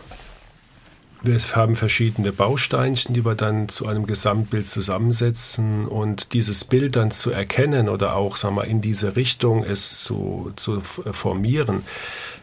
[1.23, 7.11] wir haben verschiedene Bausteinchen, die wir dann zu einem Gesamtbild zusammensetzen und dieses Bild dann
[7.11, 11.83] zu erkennen oder auch sagen wir, in diese Richtung es zu, zu formieren,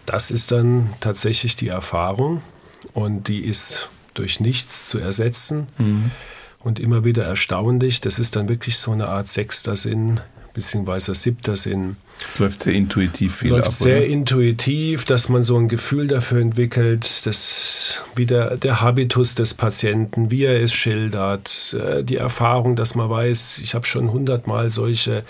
[0.07, 2.41] das ist dann tatsächlich die Erfahrung
[2.95, 6.13] und die ist durch nichts zu ersetzen mhm.
[6.61, 8.01] und immer wieder erstaunlich.
[8.01, 10.21] Das ist dann wirklich so eine Art sechster Sinn,
[10.59, 11.97] beziehungsweise siebter Sinn.
[12.27, 13.73] Es läuft sehr intuitiv viel läuft ab.
[13.73, 14.07] Sehr oder?
[14.07, 20.31] intuitiv, dass man so ein Gefühl dafür entwickelt, dass wie der, der Habitus des Patienten,
[20.33, 25.23] wie er es schildert, äh, die Erfahrung, dass man weiß, ich habe schon hundertmal solche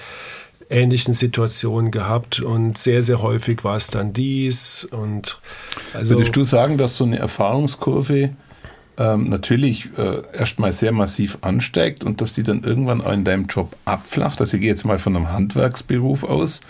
[0.71, 4.89] ähnlichen Situationen gehabt und sehr, sehr häufig war es dann dies.
[4.91, 5.41] Und
[5.93, 8.31] also Würdest du sagen, dass so eine Erfahrungskurve
[8.99, 13.47] ähm, natürlich äh, erstmal sehr massiv ansteigt und dass die dann irgendwann auch in deinem
[13.47, 14.41] Job abflacht.
[14.41, 16.63] Also ich gehe jetzt mal von einem Handwerksberuf aus.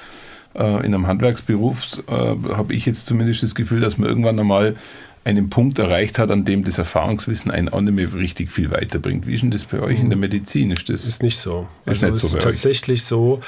[0.54, 4.76] Äh, in einem Handwerksberuf äh, habe ich jetzt zumindest das Gefühl, dass man irgendwann einmal
[5.24, 9.26] einen Punkt erreicht hat, an dem das Erfahrungswissen einen auch nicht mehr richtig viel weiterbringt.
[9.26, 10.70] Wie ist denn das bei euch in der Medizin?
[10.70, 11.66] Ist das ist nicht so.
[11.84, 13.06] Ist also nicht so ist tatsächlich euch?
[13.06, 13.40] so,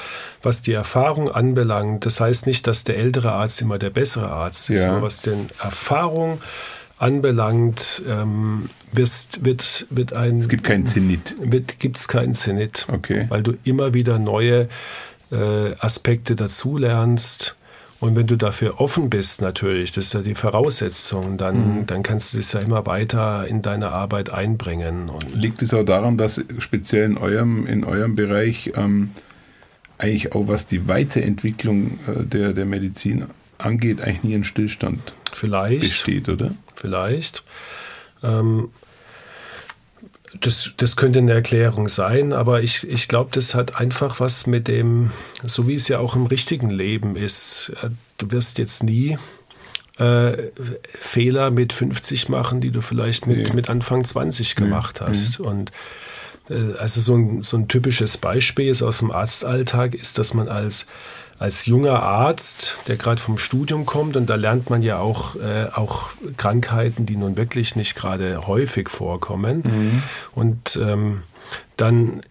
[0.43, 2.05] was die Erfahrung anbelangt.
[2.05, 4.91] Das heißt nicht, dass der ältere Arzt immer der bessere Arzt ist, ja.
[4.91, 6.41] aber was den Erfahrung
[7.01, 10.37] anbelangt, ähm, wirst, wird, wird ein.
[10.37, 11.35] Es gibt keinen Zenit.
[11.79, 12.85] Gibt es keinen Zenit.
[12.91, 13.25] Okay.
[13.29, 14.69] Weil du immer wieder neue
[15.31, 17.55] äh, Aspekte dazulernst.
[17.99, 21.85] Und wenn du dafür offen bist, natürlich, das ist ja die Voraussetzung, dann, mhm.
[21.85, 25.07] dann kannst du das ja immer weiter in deine Arbeit einbringen.
[25.07, 29.11] Und Liegt es auch daran, dass speziell in eurem, in eurem Bereich ähm,
[29.99, 33.25] eigentlich auch was die Weiterentwicklung äh, der, der Medizin
[33.59, 35.81] angeht, eigentlich nie ein Stillstand Vielleicht.
[35.81, 36.55] besteht, oder?
[36.81, 37.43] Vielleicht.
[38.23, 38.69] Ähm,
[40.39, 44.67] das, das könnte eine Erklärung sein, aber ich, ich glaube, das hat einfach was mit
[44.67, 45.11] dem,
[45.45, 47.71] so wie es ja auch im richtigen Leben ist.
[47.83, 49.19] Äh, du wirst jetzt nie
[49.99, 50.37] äh,
[50.83, 53.53] Fehler mit 50 machen, die du vielleicht mit, nee.
[53.53, 55.07] mit Anfang 20 gemacht nee.
[55.07, 55.39] hast.
[55.39, 55.45] Nee.
[55.45, 55.71] Und
[56.49, 60.47] äh, also so ein, so ein typisches Beispiel ist aus dem Arztalltag ist, dass man
[60.47, 60.87] als
[61.41, 65.69] als junger Arzt, der gerade vom Studium kommt, und da lernt man ja auch, äh,
[65.73, 69.63] auch Krankheiten, die nun wirklich nicht gerade häufig vorkommen.
[69.65, 70.03] Mhm.
[70.35, 71.23] Und ähm,
[71.77, 72.21] dann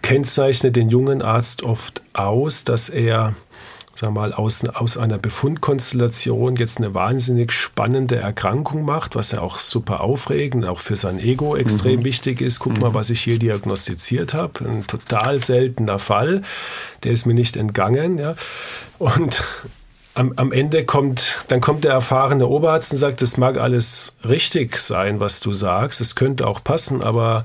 [0.00, 3.34] kennzeichnet den jungen Arzt oft aus, dass er
[3.98, 9.58] sag mal, aus, aus einer Befundkonstellation jetzt eine wahnsinnig spannende Erkrankung macht, was ja auch
[9.58, 12.04] super aufregend, auch für sein Ego extrem mhm.
[12.04, 12.58] wichtig ist.
[12.58, 12.80] Guck mhm.
[12.80, 14.64] mal, was ich hier diagnostiziert habe.
[14.64, 16.42] Ein total seltener Fall,
[17.04, 18.18] der ist mir nicht entgangen.
[18.18, 18.34] Ja.
[18.98, 19.42] Und
[20.14, 24.76] am, am Ende kommt, dann kommt der erfahrene Oberarzt und sagt, das mag alles richtig
[24.78, 27.44] sein, was du sagst, es könnte auch passen, aber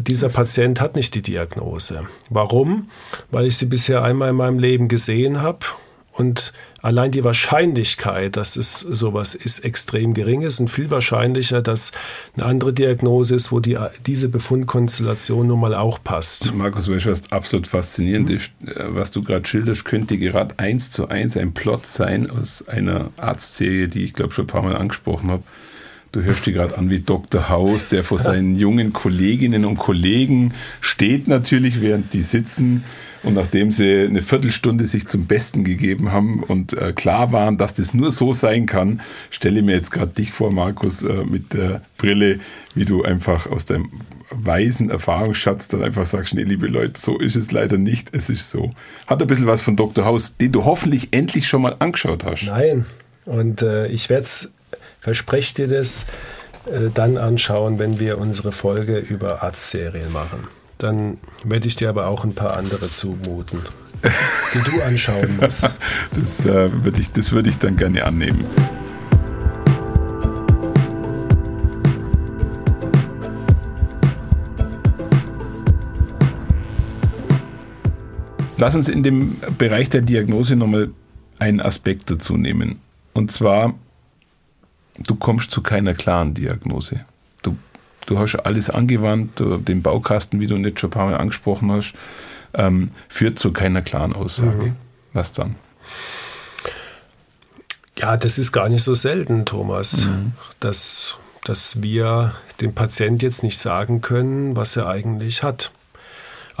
[0.00, 2.06] dieser Patient hat nicht die Diagnose.
[2.28, 2.90] Warum?
[3.30, 5.66] Weil ich sie bisher einmal in meinem Leben gesehen habe
[6.12, 11.92] und allein die Wahrscheinlichkeit, dass es sowas ist, extrem gering ist und viel wahrscheinlicher, dass
[12.36, 16.54] eine andere Diagnose ist, wo die, diese Befundkonstellation nun mal auch passt.
[16.54, 18.34] Markus, weißt du, was absolut faszinierend mhm.
[18.34, 22.68] ist, äh, was du gerade schilderst, könnte gerade eins zu eins ein Plot sein aus
[22.68, 25.42] einer Arztserie, die ich glaube schon ein paar Mal angesprochen habe.
[26.12, 27.48] Du hörst dich gerade an wie Dr.
[27.48, 32.82] House, der vor seinen jungen Kolleginnen und Kollegen steht natürlich, während die sitzen.
[33.22, 37.74] Und nachdem sie eine Viertelstunde sich zum Besten gegeben haben und äh, klar waren, dass
[37.74, 41.82] das nur so sein kann, stelle mir jetzt gerade dich vor, Markus, äh, mit der
[41.96, 42.40] Brille,
[42.74, 43.90] wie du einfach aus deinem
[44.30, 48.50] weisen Erfahrungsschatz dann einfach sagst, nee, liebe Leute, so ist es leider nicht, es ist
[48.50, 48.72] so.
[49.06, 50.04] Hat ein bisschen was von Dr.
[50.04, 52.46] House, den du hoffentlich endlich schon mal angeschaut hast.
[52.46, 52.86] Nein,
[53.26, 54.52] und äh, ich werde es
[55.00, 56.06] verspreche dir das,
[56.66, 60.46] äh, dann anschauen, wenn wir unsere Folge über Arztserien machen.
[60.78, 63.60] Dann werde ich dir aber auch ein paar andere zumuten,
[64.54, 65.68] die du anschauen musst.
[66.14, 68.44] das äh, würde ich, würd ich dann gerne annehmen.
[78.56, 80.90] Lass uns in dem Bereich der Diagnose nochmal
[81.38, 82.78] einen Aspekt dazu nehmen.
[83.14, 83.74] Und zwar
[85.06, 87.04] du kommst zu keiner klaren Diagnose.
[87.42, 87.56] Du,
[88.06, 91.94] du hast alles angewandt, den Baukasten, wie du nicht schon ein paar Mal angesprochen hast,
[92.54, 94.62] ähm, führt zu keiner klaren Aussage.
[94.62, 94.76] Mhm.
[95.12, 95.56] Was dann?
[97.98, 100.32] Ja, das ist gar nicht so selten, Thomas, mhm.
[100.58, 105.72] dass, dass wir dem Patient jetzt nicht sagen können, was er eigentlich hat.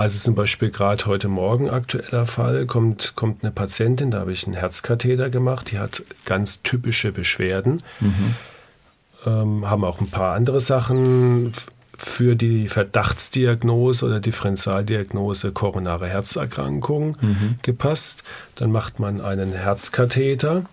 [0.00, 4.46] Also zum Beispiel gerade heute Morgen aktueller Fall, kommt, kommt eine Patientin, da habe ich
[4.46, 7.82] einen Herzkatheter gemacht, die hat ganz typische Beschwerden.
[8.00, 8.34] Mhm.
[9.26, 11.52] ähm, haben auch ein paar andere Sachen
[11.98, 17.58] für die Verdachtsdiagnose oder Differentialdiagnose koronare Herzerkrankung mhm.
[17.60, 18.22] gepasst.
[18.54, 20.64] Dann macht man einen Herzkatheter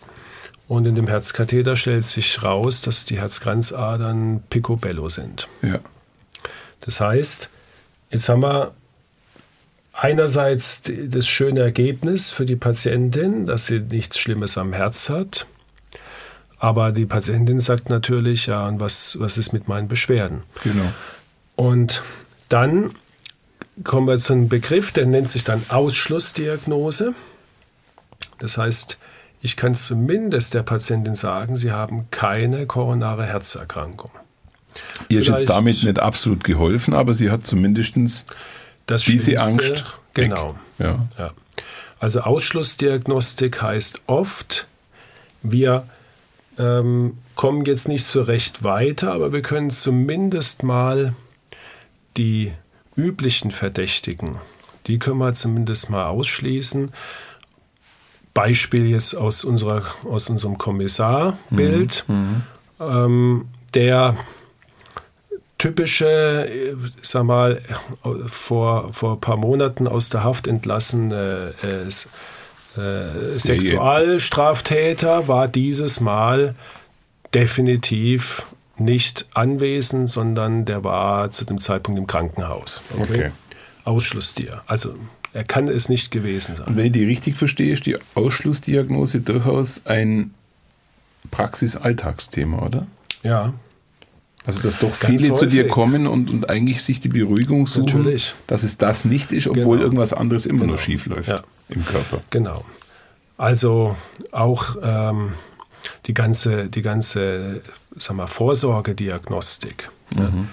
[0.70, 5.50] und in dem Herzkatheter stellt sich raus, dass die Herzkranzadern picobello sind.
[5.64, 5.80] Ja.
[6.80, 7.50] Das heißt,
[8.10, 8.72] jetzt haben wir
[9.98, 15.48] einerseits das schöne Ergebnis für die Patientin, dass sie nichts Schlimmes am Herz hat.
[16.60, 20.44] Aber die Patientin sagt natürlich, ja, und was, was ist mit meinen Beschwerden?
[20.64, 20.92] Genau.
[21.56, 22.02] Und
[22.50, 22.92] dann
[23.84, 27.14] kommen wir zu einem Begriff, der nennt sich dann Ausschlussdiagnose.
[28.40, 28.98] Das heißt,
[29.42, 34.12] ich kann zumindest der Patientin sagen, sie haben keine koronare Herzerkrankung.
[35.10, 38.26] Ihr ist jetzt damit nicht absolut geholfen, aber sie hat zumindest
[38.88, 39.86] das diese Angst.
[40.14, 40.58] Genau.
[40.80, 41.08] Ja.
[41.18, 41.34] ja.
[42.00, 44.68] Also Ausschlussdiagnostik heißt oft,
[45.44, 45.88] wir
[46.58, 51.14] ähm, kommen jetzt nicht so recht weiter, aber wir können zumindest mal
[52.18, 52.52] die
[52.96, 54.38] üblichen Verdächtigen,
[54.88, 56.92] die können wir zumindest mal ausschließen.
[58.34, 62.16] Beispiel jetzt aus, unserer, aus unserem Kommissarbild, mhm.
[62.16, 62.44] mhm.
[62.80, 64.16] ähm, der
[65.58, 67.62] typische, sag mal,
[68.28, 76.56] vor, vor ein paar Monaten aus der Haft entlassene äh, äh, Sexualstraftäter war dieses Mal
[77.34, 78.46] definitiv
[78.78, 82.82] nicht anwesend, sondern der war zu dem Zeitpunkt im Krankenhaus.
[82.94, 83.04] Okay.
[83.04, 83.32] okay.
[83.84, 84.62] Ausschlussdier.
[84.68, 84.96] Also
[85.34, 86.68] er kann es nicht gewesen sein.
[86.68, 90.34] Und wenn ich die richtig verstehe, ist die Ausschlussdiagnose durchaus ein
[91.32, 92.88] Praxis-Alltagsthema, oder?
[93.24, 93.54] Ja.
[94.48, 98.34] Also, dass doch viele zu dir kommen und, und eigentlich sich die Beruhigung suchen, Natürlich.
[98.48, 99.84] dass es das nicht ist, obwohl genau.
[99.84, 100.74] irgendwas anderes immer genau.
[100.74, 101.42] noch schief läuft ja.
[101.68, 102.22] im Körper.
[102.30, 102.64] Genau.
[103.38, 103.98] Also
[104.32, 105.34] auch ähm,
[106.06, 107.62] die ganze, die ganze
[107.98, 109.90] sag mal, Vorsorgediagnostik.
[110.16, 110.48] Mhm.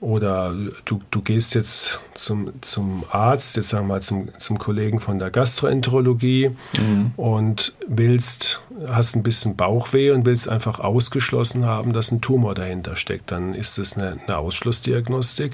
[0.00, 0.52] Oder
[0.84, 5.20] du, du gehst jetzt zum, zum Arzt, jetzt sagen wir mal zum, zum Kollegen von
[5.20, 7.12] der Gastroenterologie mhm.
[7.16, 12.96] und willst, hast ein bisschen Bauchweh und willst einfach ausgeschlossen haben, dass ein Tumor dahinter
[12.96, 13.30] steckt.
[13.30, 15.52] Dann ist es eine, eine Ausschlussdiagnostik.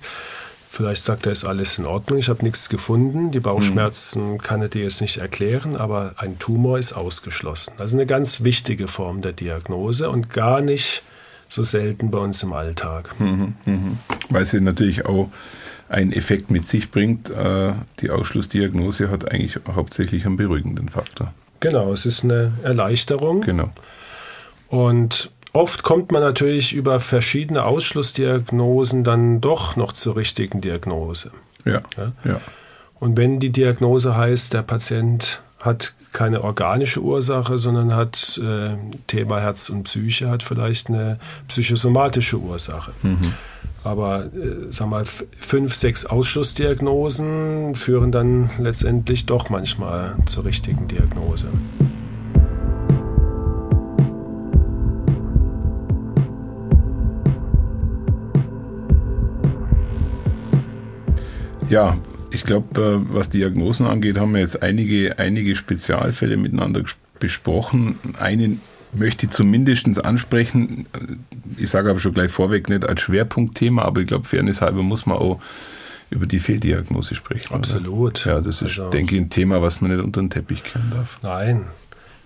[0.70, 3.30] Vielleicht sagt er, ist alles in Ordnung, ich habe nichts gefunden.
[3.30, 4.38] Die Bauchschmerzen mhm.
[4.38, 7.72] kann er dir jetzt nicht erklären, aber ein Tumor ist ausgeschlossen.
[7.78, 11.02] Also eine ganz wichtige Form der Diagnose und gar nicht
[11.48, 13.18] so selten bei uns im Alltag.
[13.18, 13.98] Mhm, mhm.
[14.28, 15.30] Weil sie natürlich auch
[15.88, 17.30] einen Effekt mit sich bringt.
[17.30, 21.32] Äh, die Ausschlussdiagnose hat eigentlich hauptsächlich einen beruhigenden Faktor.
[21.60, 23.40] Genau, es ist eine Erleichterung.
[23.42, 23.70] Genau.
[24.68, 31.30] Und oft kommt man natürlich über verschiedene Ausschlussdiagnosen dann doch noch zur richtigen Diagnose.
[31.64, 31.80] Ja.
[31.96, 32.12] ja?
[32.24, 32.40] ja.
[33.00, 38.70] Und wenn die Diagnose heißt, der Patient hat keine organische Ursache, sondern hat äh,
[39.06, 41.18] Thema Herz und Psyche, hat vielleicht eine
[41.48, 42.92] psychosomatische Ursache.
[43.02, 43.34] Mhm.
[43.84, 51.48] Aber äh, sag mal, fünf, sechs Ausschlussdiagnosen führen dann letztendlich doch manchmal zur richtigen Diagnose.
[61.68, 61.98] Ja,
[62.30, 66.82] ich glaube, äh, was Diagnosen angeht, haben wir jetzt einige, einige Spezialfälle miteinander
[67.18, 67.98] besprochen.
[68.18, 68.60] Einen
[68.92, 70.86] möchte ich zumindest ansprechen.
[71.56, 75.18] Ich sage aber schon gleich vorweg, nicht als Schwerpunktthema, aber ich glaube, fairnesshalber muss man
[75.18, 75.40] auch
[76.10, 77.54] über die Fehldiagnose sprechen.
[77.54, 78.26] Absolut.
[78.26, 78.36] Oder?
[78.36, 80.90] Ja, das ist, also, denke ich, ein Thema, was man nicht unter den Teppich kehren
[80.94, 81.18] darf.
[81.22, 81.66] Nein,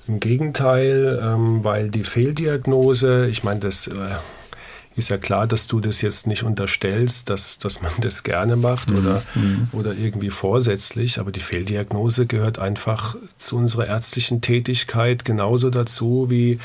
[0.06, 3.86] im Gegenteil, ähm, weil die Fehldiagnose, ich meine, das.
[3.86, 3.92] Äh,
[4.94, 8.90] ist ja klar, dass du das jetzt nicht unterstellst, dass, dass man das gerne macht
[8.90, 8.98] mhm.
[8.98, 9.68] oder, mhm.
[9.72, 16.58] oder irgendwie vorsätzlich, aber die Fehldiagnose gehört einfach zu unserer ärztlichen Tätigkeit genauso dazu, wie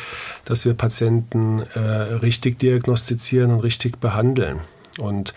[0.46, 4.60] dass wir Patienten äh, richtig diagnostizieren und richtig behandeln.
[5.00, 5.34] Und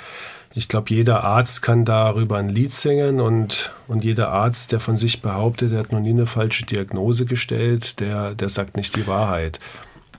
[0.52, 4.96] ich glaube, jeder Arzt kann darüber ein Lied singen und, und jeder Arzt, der von
[4.96, 9.06] sich behauptet, er hat noch nie eine falsche Diagnose gestellt, der, der sagt nicht die
[9.06, 9.60] Wahrheit.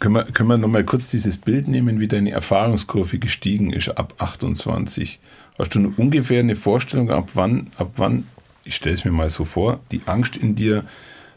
[0.02, 4.16] Können wir, können wir nochmal kurz dieses Bild nehmen, wie deine Erfahrungskurve gestiegen ist ab
[4.18, 5.20] 28?
[5.60, 8.28] Hast du ungefähr eine Vorstellung, ab wann, ab wann,
[8.64, 10.86] ich stelle es mir mal so vor, die Angst in dir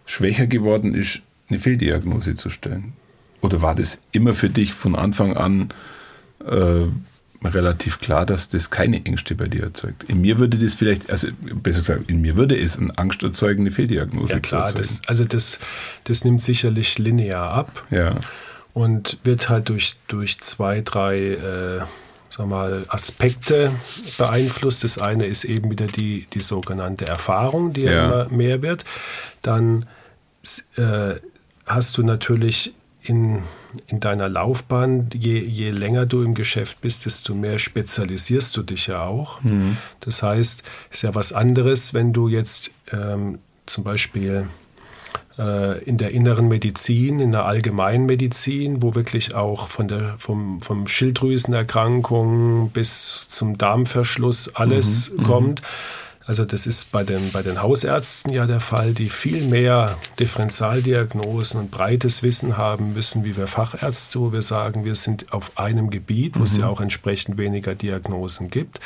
[0.06, 2.94] schwächer geworden ist, eine Fehldiagnose zu stellen?
[3.42, 5.68] Oder war das immer für dich von Anfang an
[6.46, 6.86] äh,
[7.46, 10.04] relativ klar, dass das keine Ängste bei dir erzeugt.
[10.04, 14.32] In mir würde das vielleicht, also besser gesagt, in mir würde es eine angsterzeugende Fehldiagnose
[14.32, 15.58] ja, klar, das, also das,
[16.04, 17.84] das nimmt sicherlich linear ab.
[17.90, 18.16] Ja
[18.74, 21.80] und wird halt durch, durch zwei, drei äh,
[22.28, 23.72] sag mal, Aspekte
[24.18, 24.84] beeinflusst.
[24.84, 28.04] Das eine ist eben wieder die, die sogenannte Erfahrung, die ja.
[28.04, 28.84] immer mehr wird.
[29.40, 29.86] Dann
[30.76, 31.14] äh,
[31.64, 33.42] hast du natürlich in,
[33.86, 38.88] in deiner Laufbahn, je, je länger du im Geschäft bist, desto mehr spezialisierst du dich
[38.88, 39.42] ja auch.
[39.42, 39.76] Mhm.
[40.00, 44.48] Das heißt, ist ja was anderes, wenn du jetzt ähm, zum Beispiel
[45.36, 52.70] in der inneren Medizin, in der Allgemeinmedizin, wo wirklich auch von der, vom, vom Schilddrüsenerkrankung
[52.70, 55.22] bis zum Darmverschluss alles mhm, mhm.
[55.24, 55.62] kommt.
[56.26, 61.60] Also das ist bei den, bei den Hausärzten ja der Fall, die viel mehr Differentialdiagnosen
[61.60, 65.90] und breites Wissen haben müssen, wie wir Fachärzte, wo wir sagen, wir sind auf einem
[65.90, 66.44] Gebiet, wo mhm.
[66.44, 68.80] es ja auch entsprechend weniger Diagnosen gibt.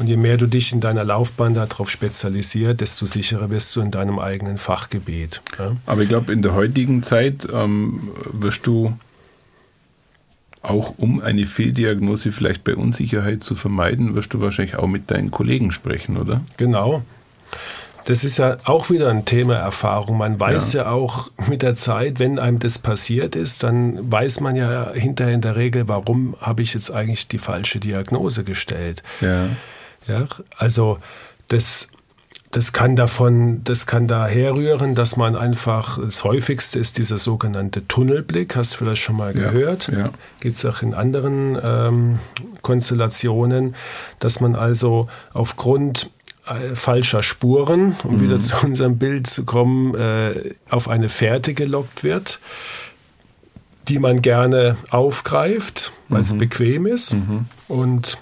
[0.00, 3.92] Und je mehr du dich in deiner Laufbahn darauf spezialisierst, desto sicherer wirst du in
[3.92, 5.40] deinem eigenen Fachgebiet.
[5.56, 5.76] Ja?
[5.86, 8.98] Aber ich glaube, in der heutigen Zeit ähm, wirst du
[10.64, 15.30] auch um eine Fehldiagnose vielleicht bei Unsicherheit zu vermeiden, wirst du wahrscheinlich auch mit deinen
[15.30, 16.40] Kollegen sprechen, oder?
[16.56, 17.02] Genau.
[18.04, 20.18] Das ist ja auch wieder ein Thema Erfahrung.
[20.18, 20.82] Man weiß ja.
[20.82, 20.90] ja.
[20.90, 25.40] auch mit der Zeit, wenn einem das passiert ist, dann weiß man ja hinterher in
[25.40, 29.02] der Regel, warum habe ich jetzt eigentlich die falsche Diagnose gestellt.
[29.20, 29.48] Ja.
[30.06, 30.24] Ja,
[30.58, 30.98] also
[31.48, 31.88] das,
[32.54, 37.88] das kann davon, das kann daher rühren, dass man einfach, das häufigste ist dieser sogenannte
[37.88, 39.88] Tunnelblick, hast du vielleicht schon mal gehört.
[39.88, 40.10] Ja, ja.
[40.38, 42.20] Gibt es auch in anderen ähm,
[42.62, 43.74] Konstellationen,
[44.20, 46.10] dass man also aufgrund
[46.46, 48.20] äh, falscher Spuren, um mhm.
[48.20, 52.38] wieder zu unserem Bild zu kommen, äh, auf eine Fährte gelockt wird,
[53.88, 56.38] die man gerne aufgreift, weil es mhm.
[56.38, 57.14] bequem ist.
[57.14, 57.46] Mhm.
[57.66, 58.16] Und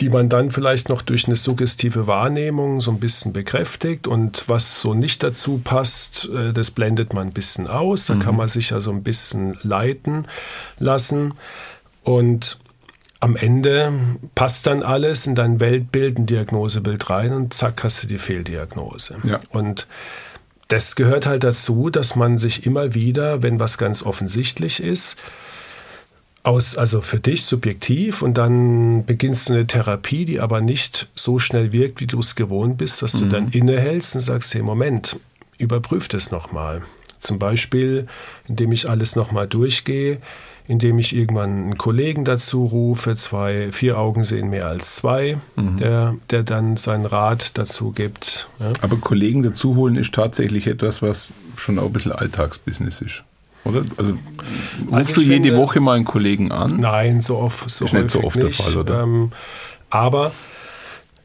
[0.00, 4.80] die man dann vielleicht noch durch eine suggestive Wahrnehmung so ein bisschen bekräftigt und was
[4.80, 8.06] so nicht dazu passt, äh, das blendet man ein bisschen aus.
[8.06, 8.20] Da mhm.
[8.20, 10.26] kann man sich ja so ein bisschen leiten
[10.78, 11.34] lassen
[12.02, 12.58] und
[13.20, 13.92] am Ende
[14.34, 19.18] passt dann alles in dein Weltbild, ein Diagnosebild rein und zack hast du die Fehldiagnose.
[19.24, 19.40] Ja.
[19.50, 19.86] Und
[20.68, 25.18] das gehört halt dazu, dass man sich immer wieder, wenn was ganz offensichtlich ist,
[26.42, 31.38] aus, also für dich subjektiv und dann beginnst du eine Therapie, die aber nicht so
[31.38, 33.30] schnell wirkt, wie du es gewohnt bist, dass du mhm.
[33.30, 35.18] dann innehältst und sagst, hey Moment,
[35.58, 36.82] überprüf das nochmal.
[37.18, 38.06] Zum Beispiel,
[38.48, 40.18] indem ich alles nochmal durchgehe,
[40.66, 45.76] indem ich irgendwann einen Kollegen dazu rufe, zwei, vier Augen sehen mehr als zwei, mhm.
[45.76, 48.48] der, der dann seinen Rat dazu gibt.
[48.60, 48.72] Ja.
[48.80, 53.24] Aber Kollegen dazu holen ist tatsächlich etwas, was schon auch ein bisschen Alltagsbusiness ist.
[53.64, 53.84] Oder?
[53.96, 56.80] Also, rufst also du jede finde, Woche mal einen Kollegen an?
[56.80, 58.58] Nein, so oft, so ist nicht so oft nicht.
[58.58, 59.02] der Fall, oder?
[59.02, 59.30] Ähm,
[59.90, 60.32] aber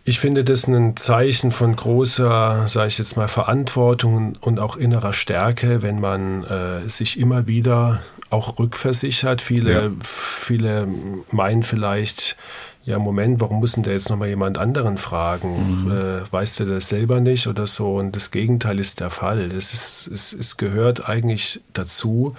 [0.07, 5.13] ich finde das ein Zeichen von großer, sage ich jetzt mal, Verantwortung und auch innerer
[5.13, 9.41] Stärke, wenn man äh, sich immer wieder auch rückversichert.
[9.41, 9.91] Viele, ja.
[9.99, 10.87] viele
[11.31, 12.37] meinen vielleicht,
[12.85, 15.85] ja, Moment, warum muss denn der jetzt nochmal jemand anderen fragen?
[15.85, 15.91] Mhm.
[15.91, 17.95] Äh, weißt du das selber nicht oder so?
[17.95, 19.51] Und das Gegenteil ist der Fall.
[19.51, 22.35] Es, ist, es, es gehört eigentlich dazu,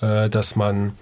[0.00, 0.92] äh, dass man,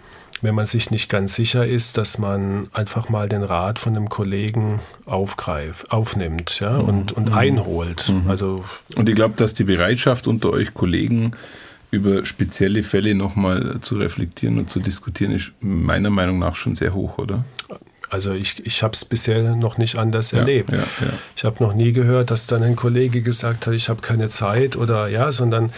[0.41, 4.09] wenn man sich nicht ganz sicher ist, dass man einfach mal den Rat von einem
[4.09, 6.89] Kollegen aufgreift, aufnimmt ja, mhm.
[6.89, 7.35] und, und mhm.
[7.35, 8.09] einholt.
[8.09, 8.31] Mhm.
[8.31, 8.65] Also,
[8.97, 11.33] und ich glaube, dass die Bereitschaft unter euch Kollegen
[11.91, 16.95] über spezielle Fälle nochmal zu reflektieren und zu diskutieren, ist meiner Meinung nach schon sehr
[16.95, 17.45] hoch, oder?
[18.15, 20.71] Also ich, ich habe es bisher noch nicht anders ja, erlebt.
[20.71, 21.13] Ja, ja.
[21.35, 24.77] Ich habe noch nie gehört, dass dann ein Kollege gesagt hat, ich habe keine Zeit
[24.77, 25.73] oder ja, sondern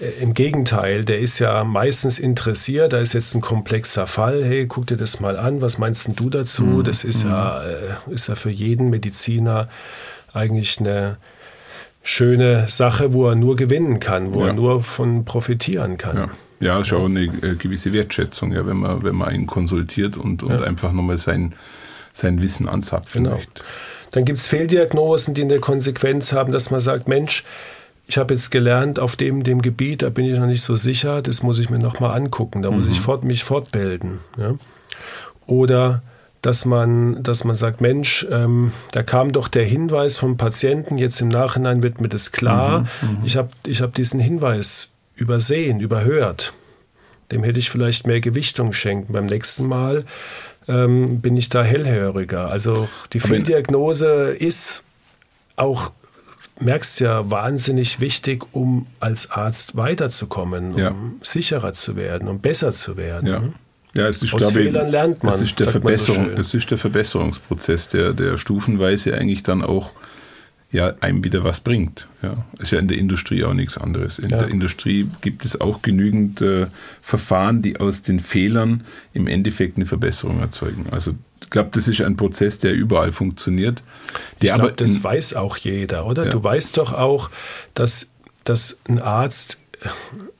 [0.00, 4.66] äh, im Gegenteil, der ist ja meistens interessiert, da ist jetzt ein komplexer Fall, hey,
[4.66, 6.64] guck dir das mal an, was meinst du dazu?
[6.64, 6.84] Mhm.
[6.84, 7.30] Das ist, mhm.
[7.30, 9.68] ja, äh, ist ja für jeden Mediziner
[10.32, 11.18] eigentlich eine
[12.02, 16.30] schöne Sache, wo er nur gewinnen kann, wo er nur von profitieren kann.
[16.60, 20.42] Ja, ist auch eine äh, gewisse Wertschätzung, ja, wenn man, wenn man einen konsultiert und,
[20.42, 20.64] und ja.
[20.64, 21.54] einfach nochmal sein,
[22.12, 23.38] sein Wissen anzapfen genau.
[24.12, 27.44] Dann gibt es Fehldiagnosen, die eine Konsequenz haben, dass man sagt, Mensch,
[28.06, 31.22] ich habe jetzt gelernt, auf dem, dem Gebiet, da bin ich noch nicht so sicher,
[31.22, 32.78] das muss ich mir nochmal angucken, da mhm.
[32.78, 34.20] muss ich fort, mich fortbilden.
[34.38, 34.54] Ja?
[35.46, 36.02] Oder
[36.42, 41.20] dass man, dass man sagt, Mensch, ähm, da kam doch der Hinweis vom Patienten, jetzt
[41.20, 43.24] im Nachhinein wird mir das klar, mhm, mhm.
[43.24, 46.52] ich habe ich hab diesen Hinweis übersehen, überhört.
[47.32, 49.12] Dem hätte ich vielleicht mehr Gewichtung schenken.
[49.12, 50.04] Beim nächsten Mal
[50.68, 52.48] ähm, bin ich da hellhöriger.
[52.48, 54.84] Also die Fehldiagnose ist
[55.56, 55.90] auch,
[56.60, 60.94] merkst ja, wahnsinnig wichtig, um als Arzt weiterzukommen, um ja.
[61.22, 63.28] sicherer zu werden, um besser zu werden.
[63.28, 63.42] Ja.
[63.94, 65.32] Ja, es ist, Aus glaube Fehlern lernt man.
[65.32, 69.90] Es ist, der Verbesserung, so es ist der Verbesserungsprozess, der, der stufenweise eigentlich dann auch
[70.72, 72.08] ja einem wieder was bringt.
[72.22, 72.44] Ja.
[72.58, 74.18] Ist ja in der Industrie auch nichts anderes.
[74.18, 74.38] In ja.
[74.38, 76.66] der Industrie gibt es auch genügend äh,
[77.02, 80.86] Verfahren, die aus den Fehlern im Endeffekt eine Verbesserung erzeugen.
[80.90, 83.82] Also ich glaube, das ist ein Prozess, der überall funktioniert.
[84.40, 86.24] ich glaube, das weiß auch jeder, oder?
[86.24, 86.30] Ja.
[86.30, 87.30] Du weißt doch auch,
[87.74, 88.10] dass,
[88.44, 89.58] dass ein Arzt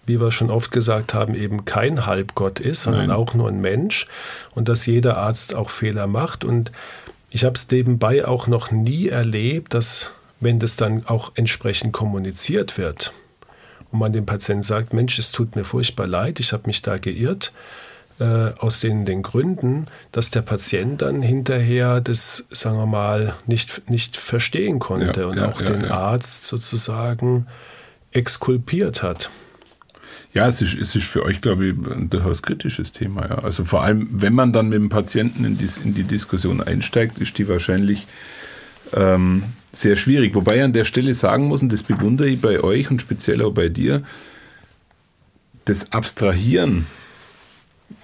[0.07, 3.16] wie wir schon oft gesagt haben, eben kein Halbgott ist, sondern Nein.
[3.16, 4.07] auch nur ein Mensch
[4.55, 6.45] und dass jeder Arzt auch Fehler macht.
[6.45, 6.70] Und
[7.31, 10.11] ich habe es nebenbei auch noch nie erlebt, dass,
[10.41, 13.12] wenn das dann auch entsprechend kommuniziert wird
[13.91, 16.97] und man dem Patienten sagt, Mensch, es tut mir furchtbar leid, ich habe mich da
[16.97, 17.53] geirrt,
[18.18, 23.91] äh, aus den, den Gründen, dass der Patient dann hinterher das, sagen wir mal, nicht,
[23.91, 27.47] nicht verstehen konnte ja, und ja, auch ja, den Arzt sozusagen
[28.12, 29.30] exkulpiert hat.
[30.32, 33.26] Ja, es ist, es ist für euch, glaube ich, ein durchaus kritisches Thema.
[33.28, 33.39] Ja.
[33.39, 37.18] Also vor allem, wenn man dann mit dem Patienten in die, in die Diskussion einsteigt,
[37.18, 38.07] ist die wahrscheinlich
[38.93, 39.45] ähm,
[39.81, 40.35] sehr schwierig.
[40.35, 43.43] Wobei ich an der Stelle sagen muss, und das bewundere ich bei euch und speziell
[43.43, 44.03] auch bei dir,
[45.64, 46.87] das Abstrahieren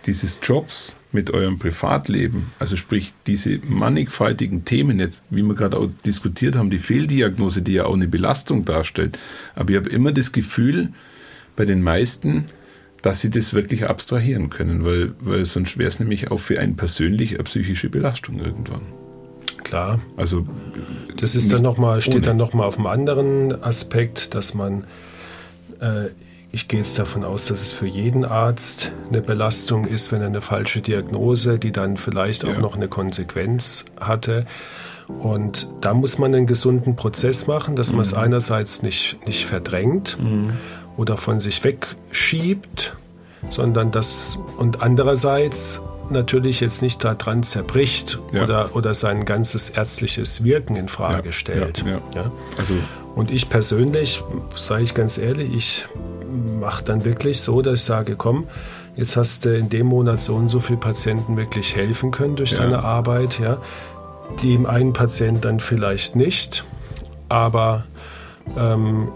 [0.06, 5.88] dieses Jobs mit eurem Privatleben, also sprich diese mannigfaltigen Themen, jetzt wie wir gerade auch
[6.06, 9.18] diskutiert haben, die Fehldiagnose, die ja auch eine Belastung darstellt,
[9.54, 10.92] aber ich habe immer das Gefühl,
[11.54, 12.46] bei den meisten,
[13.02, 16.76] dass sie das wirklich abstrahieren können, weil, weil sonst wäre es nämlich auch für einen
[16.76, 19.01] persönlich eine psychische Belastung irgendwann.
[19.72, 20.00] Klar.
[20.16, 20.44] Also
[21.18, 22.26] das ist dann noch mal, steht ohne.
[22.26, 24.84] dann nochmal auf einem anderen Aspekt, dass man,
[25.80, 26.08] äh,
[26.50, 30.26] ich gehe jetzt davon aus, dass es für jeden Arzt eine Belastung ist, wenn er
[30.26, 34.44] eine falsche Diagnose, die dann vielleicht auch noch eine Konsequenz hatte.
[35.08, 37.96] Und da muss man einen gesunden Prozess machen, dass mhm.
[37.96, 40.18] man es einerseits nicht, nicht verdrängt.
[40.20, 40.52] Mhm
[40.96, 42.96] oder von sich wegschiebt,
[43.48, 45.82] sondern das und andererseits
[46.12, 48.44] natürlich jetzt nicht daran zerbricht ja.
[48.44, 51.84] oder, oder sein ganzes ärztliches Wirken in Frage ja, stellt.
[52.14, 52.74] Ja, also.
[53.14, 54.22] Und ich persönlich,
[54.56, 55.86] sage ich ganz ehrlich, ich
[56.60, 58.46] mache dann wirklich so, dass ich sage, komm,
[58.96, 62.54] jetzt hast du in dem Monat so und so viele Patienten wirklich helfen können durch
[62.54, 63.58] deine Arbeit, ja.
[64.42, 66.64] Dem einen Patient dann vielleicht nicht,
[67.28, 67.84] aber
[68.56, 69.08] ähm,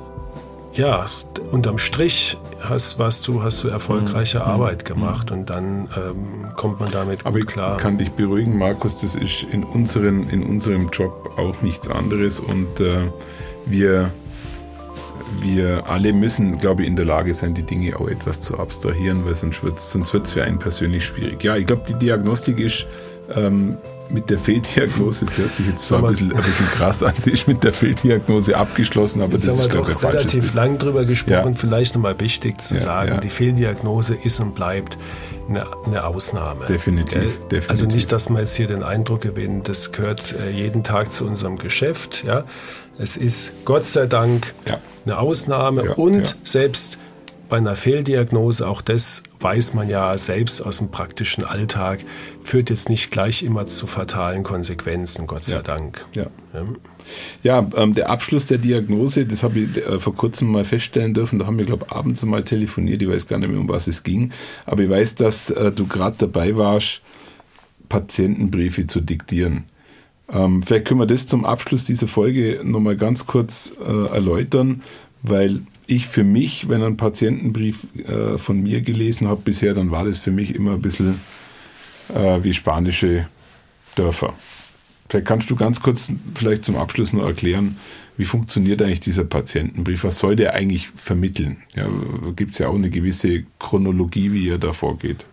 [0.76, 1.06] ja,
[1.50, 4.44] unterm Strich hast, warst du, hast du erfolgreiche mhm.
[4.44, 7.76] Arbeit gemacht und dann ähm, kommt man damit gut Aber ich klar.
[7.76, 12.80] kann dich beruhigen, Markus, das ist in, unseren, in unserem Job auch nichts anderes und
[12.80, 13.10] äh,
[13.64, 14.10] wir,
[15.40, 19.24] wir alle müssen, glaube ich, in der Lage sein, die Dinge auch etwas zu abstrahieren,
[19.24, 21.42] weil sonst wird es sonst wird's für einen persönlich schwierig.
[21.42, 22.86] Ja, ich glaube, die Diagnostik ist
[23.34, 23.78] ähm,
[24.11, 27.30] mit der Fehldiagnose, das hört sich jetzt so ein bisschen, ein bisschen, krass an, sie
[27.30, 30.54] ist mit der Fehldiagnose abgeschlossen, aber jetzt das ist, glaube ich, der relativ Bild.
[30.54, 31.59] lang drüber gesprochen, ja.
[31.59, 33.18] vielleicht nochmal wichtig zu ja, sagen, ja.
[33.18, 34.96] die Fehldiagnose ist und bleibt
[35.48, 36.66] eine, eine Ausnahme.
[36.66, 40.82] Definitiv, definitiv, Also nicht, dass man jetzt hier den Eindruck gewinnt, das gehört äh, jeden
[40.82, 42.24] Tag zu unserem Geschäft.
[42.24, 42.44] Ja?
[42.98, 44.54] Es ist Gott sei Dank
[45.04, 46.98] eine Ausnahme und selbst
[47.48, 52.00] bei einer Fehldiagnose, auch das weiß man ja selbst aus dem praktischen Alltag,
[52.47, 55.62] führt jetzt nicht gleich immer zu fatalen Konsequenzen, Gott sei ja.
[55.62, 56.05] Dank.
[56.14, 56.26] Ja,
[57.42, 57.66] ja.
[57.76, 61.47] ähm, der Abschluss der Diagnose, das habe ich äh, vor kurzem mal feststellen dürfen, da
[61.47, 64.03] haben wir, glaube ich, abends mal telefoniert, ich weiß gar nicht mehr, um was es
[64.03, 64.30] ging,
[64.64, 67.03] aber ich weiß, dass äh, du gerade dabei warst,
[67.88, 69.64] Patientenbriefe zu diktieren.
[70.32, 74.82] Ähm, vielleicht können wir das zum Abschluss dieser Folge nochmal ganz kurz äh, erläutern,
[75.22, 80.05] weil ich für mich, wenn ein Patientenbrief äh, von mir gelesen habe bisher, dann war
[80.05, 81.20] das für mich immer ein bisschen
[82.14, 83.26] äh, wie spanische
[83.94, 84.34] Dörfer.
[85.09, 87.78] Vielleicht kannst du ganz kurz vielleicht zum Abschluss nur erklären,
[88.16, 90.04] wie funktioniert eigentlich dieser Patientenbrief?
[90.04, 91.59] Was soll der eigentlich vermitteln?
[91.74, 91.88] Ja,
[92.34, 95.26] Gibt es ja auch eine gewisse Chronologie, wie er da vorgeht.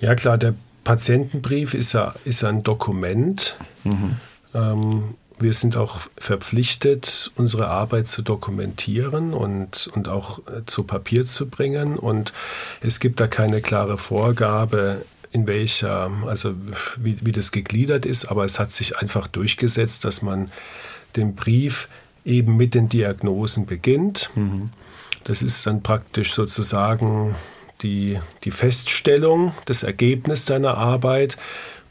[0.00, 3.56] Ja klar, der Patientenbrief ist ja, ist ein Dokument.
[3.84, 4.16] Mhm.
[4.54, 5.02] Ähm,
[5.38, 11.50] wir sind auch verpflichtet, unsere Arbeit zu dokumentieren und, und auch äh, zu Papier zu
[11.50, 11.96] bringen.
[11.96, 12.32] Und
[12.80, 15.04] es gibt da keine klare Vorgabe,
[15.34, 16.54] in welcher, also
[16.96, 20.52] wie, wie das gegliedert ist, aber es hat sich einfach durchgesetzt, dass man
[21.16, 21.88] den Brief
[22.24, 24.30] eben mit den Diagnosen beginnt.
[24.36, 24.70] Mhm.
[25.24, 27.34] Das ist dann praktisch sozusagen
[27.82, 31.36] die, die Feststellung, das Ergebnis deiner Arbeit.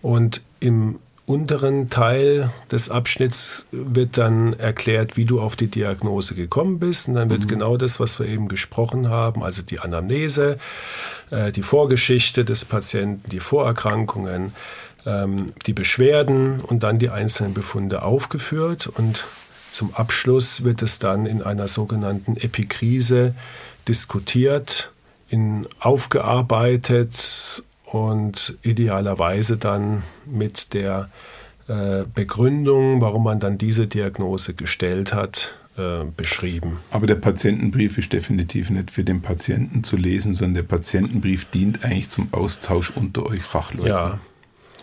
[0.02, 6.80] Und im unteren Teil des Abschnitts wird dann erklärt, wie du auf die Diagnose gekommen
[6.80, 7.08] bist.
[7.08, 7.48] Und dann wird mhm.
[7.48, 10.58] genau das, was wir eben gesprochen haben, also die Anamnese,
[11.32, 14.54] äh, die Vorgeschichte des Patienten, die Vorerkrankungen,
[15.06, 18.88] ähm, die Beschwerden und dann die einzelnen Befunde aufgeführt.
[18.88, 19.24] Und
[19.72, 23.34] zum Abschluss wird es dann in einer sogenannten Epikrise
[23.88, 24.92] diskutiert,
[25.30, 27.64] in aufgearbeitet
[27.94, 31.10] und idealerweise dann mit der
[31.68, 36.80] äh, Begründung, warum man dann diese Diagnose gestellt hat, äh, beschrieben.
[36.90, 41.86] Aber der Patientenbrief ist definitiv nicht für den Patienten zu lesen, sondern der Patientenbrief dient
[41.86, 43.88] eigentlich zum Austausch unter euch Fachleuten.
[43.92, 44.20] Ja,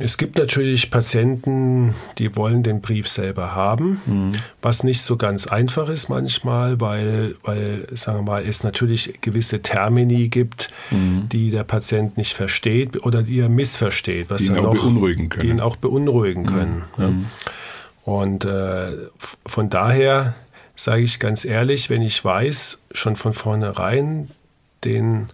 [0.03, 4.33] Es gibt natürlich Patienten, die wollen den Brief selber haben, mhm.
[4.63, 9.61] was nicht so ganz einfach ist manchmal, weil, weil, sagen wir mal, es natürlich gewisse
[9.61, 11.29] Termini gibt, mhm.
[11.31, 14.31] die der Patient nicht versteht oder die er missversteht.
[14.31, 15.43] Was die ihn auch, beunruhigen können.
[15.43, 16.83] Die ihn auch beunruhigen können.
[16.97, 17.27] Mhm.
[18.07, 18.13] Ja.
[18.13, 18.93] Und äh,
[19.45, 20.35] von daher
[20.77, 24.31] sage ich ganz ehrlich, wenn ich weiß, schon von vornherein,
[24.85, 25.29] den,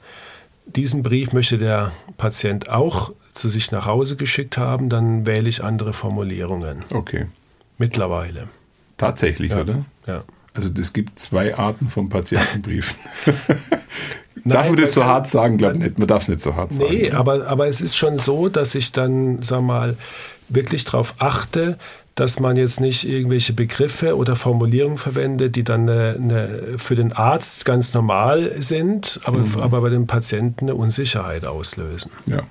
[0.66, 5.62] diesen Brief möchte der Patient auch zu sich nach Hause geschickt haben, dann wähle ich
[5.62, 6.84] andere Formulierungen.
[6.90, 7.26] Okay.
[7.78, 8.48] Mittlerweile.
[8.96, 9.60] Tatsächlich, ja.
[9.60, 9.84] oder?
[10.06, 10.24] Ja.
[10.54, 12.96] Also es gibt zwei Arten von Patientenbriefen.
[14.44, 15.58] darf man das so hart sagen?
[15.58, 15.98] Glaube nicht.
[15.98, 16.90] Man darf es nicht so hart sagen.
[16.90, 19.96] Nee, aber, aber es ist schon so, dass ich dann, sag mal,
[20.48, 21.78] wirklich darauf achte,
[22.14, 27.12] dass man jetzt nicht irgendwelche Begriffe oder Formulierungen verwendet, die dann eine, eine, für den
[27.12, 29.60] Arzt ganz normal sind, aber, mhm.
[29.60, 32.10] aber bei dem Patienten eine Unsicherheit auslösen.
[32.24, 32.42] Ja.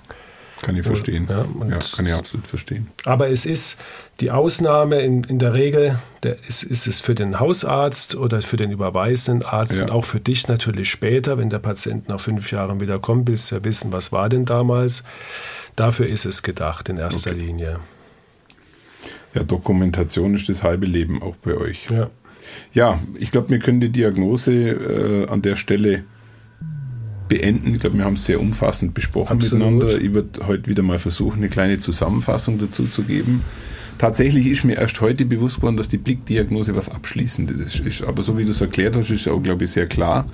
[0.66, 1.28] Kann ich verstehen.
[1.30, 2.88] Ja, ja, kann ich absolut verstehen.
[3.06, 3.80] Aber es ist
[4.20, 8.58] die Ausnahme in, in der Regel, der ist, ist es für den Hausarzt oder für
[8.58, 9.84] den überweisenden Arzt ja.
[9.84, 13.52] und auch für dich natürlich später, wenn der Patient nach fünf Jahren wieder kommt, willst
[13.52, 15.04] du ja wissen, was war denn damals.
[15.76, 17.42] Dafür ist es gedacht in erster okay.
[17.42, 17.80] Linie.
[19.36, 21.86] Ja, Dokumentation ist das halbe Leben auch bei euch.
[21.92, 22.10] Ja,
[22.74, 26.06] ja ich glaube, wir können die Diagnose äh, an der Stelle
[27.28, 27.74] beenden.
[27.74, 29.66] Ich glaube, wir haben es sehr umfassend besprochen Absolut.
[29.66, 30.02] miteinander.
[30.02, 33.42] Ich würde heute wieder mal versuchen, eine kleine Zusammenfassung dazu zu geben.
[33.98, 38.04] Tatsächlich ist mir erst heute bewusst geworden, dass die Blickdiagnose was Abschließendes ist.
[38.04, 40.26] Aber so wie du es erklärt hast, ist auch, glaube ich, sehr klar.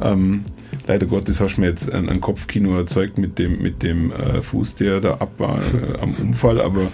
[0.00, 0.44] Ähm,
[0.86, 4.40] leider Gottes hast du mir jetzt ein, ein, Kopfkino erzeugt mit dem, mit dem äh,
[4.40, 6.58] Fuß, der da ab war äh, am Unfall.
[6.62, 6.88] Aber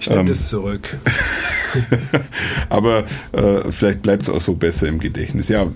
[0.00, 0.96] ich nehme ähm, das zurück.
[2.70, 5.50] aber äh, vielleicht bleibt es auch so besser im Gedächtnis.
[5.50, 5.66] Ja,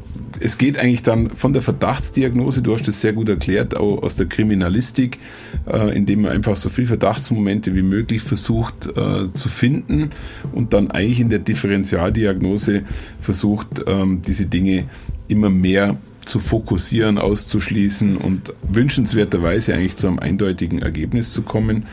[0.43, 4.15] es geht eigentlich dann von der Verdachtsdiagnose, du hast es sehr gut erklärt, auch aus
[4.15, 5.19] der Kriminalistik,
[5.67, 10.11] äh, indem man einfach so viele Verdachtsmomente wie möglich versucht äh, zu finden
[10.53, 12.83] und dann eigentlich in der Differentialdiagnose
[13.21, 14.85] versucht, ähm, diese Dinge
[15.29, 21.87] immer mehr zu fokussieren, auszuschließen und wünschenswerterweise eigentlich zu einem eindeutigen Ergebnis zu kommen.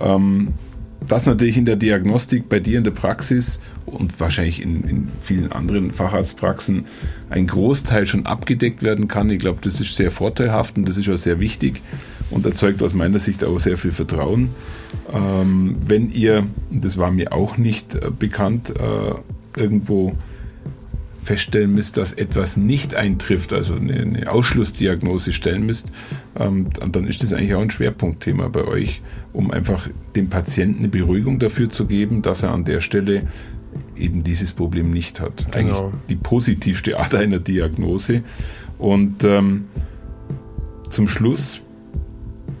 [0.00, 0.54] Ähm,
[1.06, 5.50] das natürlich in der Diagnostik bei dir in der Praxis und wahrscheinlich in, in, vielen
[5.50, 6.84] anderen Facharztpraxen
[7.30, 9.30] ein Großteil schon abgedeckt werden kann.
[9.30, 11.82] Ich glaube, das ist sehr vorteilhaft und das ist auch sehr wichtig
[12.30, 14.50] und erzeugt aus meiner Sicht auch sehr viel Vertrauen.
[15.12, 19.14] Ähm, wenn ihr, das war mir auch nicht äh, bekannt, äh,
[19.58, 20.14] irgendwo
[21.22, 25.92] feststellen müsst, dass etwas nicht eintrifft, also eine, eine Ausschlussdiagnose stellen müsst,
[26.38, 30.88] ähm, dann ist das eigentlich auch ein Schwerpunktthema bei euch, um einfach dem Patienten eine
[30.88, 33.22] Beruhigung dafür zu geben, dass er an der Stelle
[33.96, 35.52] eben dieses Problem nicht hat.
[35.52, 35.58] Genau.
[35.58, 38.22] Eigentlich die positivste Art einer Diagnose.
[38.78, 39.66] Und ähm,
[40.88, 41.60] zum Schluss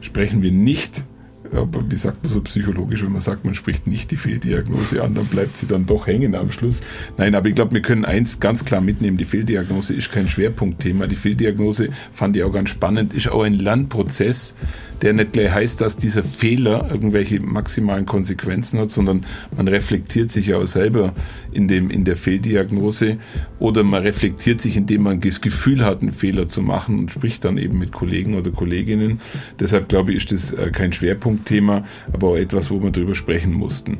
[0.00, 1.04] sprechen wir nicht
[1.52, 5.26] wie sagt man so psychologisch, wenn man sagt, man spricht nicht die Fehldiagnose an, dann
[5.26, 6.80] bleibt sie dann doch hängen am Schluss.
[7.16, 11.06] Nein, aber ich glaube, wir können eins ganz klar mitnehmen, die Fehldiagnose ist kein Schwerpunktthema.
[11.06, 14.54] Die Fehldiagnose fand ich auch ganz spannend, ist auch ein Lernprozess,
[15.02, 19.22] der nicht gleich heißt, dass dieser Fehler irgendwelche maximalen Konsequenzen hat, sondern
[19.56, 21.14] man reflektiert sich ja auch selber
[21.52, 23.16] in, dem, in der Fehldiagnose
[23.58, 27.44] oder man reflektiert sich, indem man das Gefühl hat, einen Fehler zu machen und spricht
[27.44, 29.20] dann eben mit Kollegen oder Kolleginnen.
[29.58, 30.92] Deshalb glaube ich, ist das äh, kein
[31.40, 33.98] Schwerpunktthema, aber auch etwas, wo wir drüber sprechen mussten.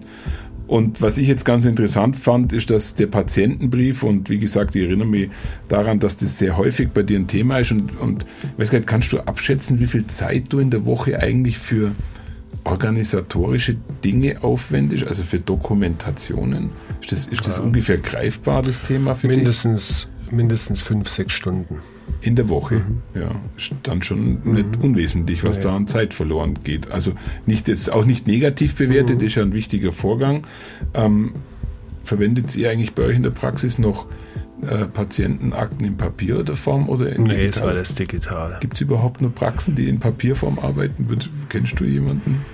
[0.66, 4.84] Und was ich jetzt ganz interessant fand, ist, dass der Patientenbrief, und wie gesagt, ich
[4.84, 5.30] erinnere mich
[5.66, 7.72] daran, dass das sehr häufig bei dir ein Thema ist.
[7.72, 8.24] Und, und
[8.56, 11.90] weiß gar nicht, kannst du abschätzen, wie viel Zeit du in der Woche eigentlich für
[12.62, 16.70] organisatorische Dinge aufwendest, also für Dokumentationen?
[17.00, 17.64] Ist das, ist das ja.
[17.64, 20.32] ungefähr greifbar, das Thema für mindestens, dich?
[20.32, 21.78] Mindestens fünf, sechs Stunden.
[22.20, 23.02] In der Woche, mhm.
[23.14, 23.30] ja.
[23.82, 24.54] Dann schon mhm.
[24.54, 25.64] nicht unwesentlich, was ja.
[25.64, 26.90] da an Zeit verloren geht.
[26.90, 27.12] Also
[27.46, 29.26] nicht jetzt auch nicht negativ bewertet, mhm.
[29.26, 30.46] ist ja ein wichtiger Vorgang.
[30.94, 31.32] Ähm,
[32.04, 34.06] verwendet ihr eigentlich bei euch in der Praxis noch
[34.62, 37.48] äh, Patientenakten in Papier oder Form oder in nee, digital?
[37.48, 38.58] ist alles digital.
[38.60, 41.06] Gibt es überhaupt nur Praxen, die in Papierform arbeiten?
[41.48, 42.44] Kennst du jemanden?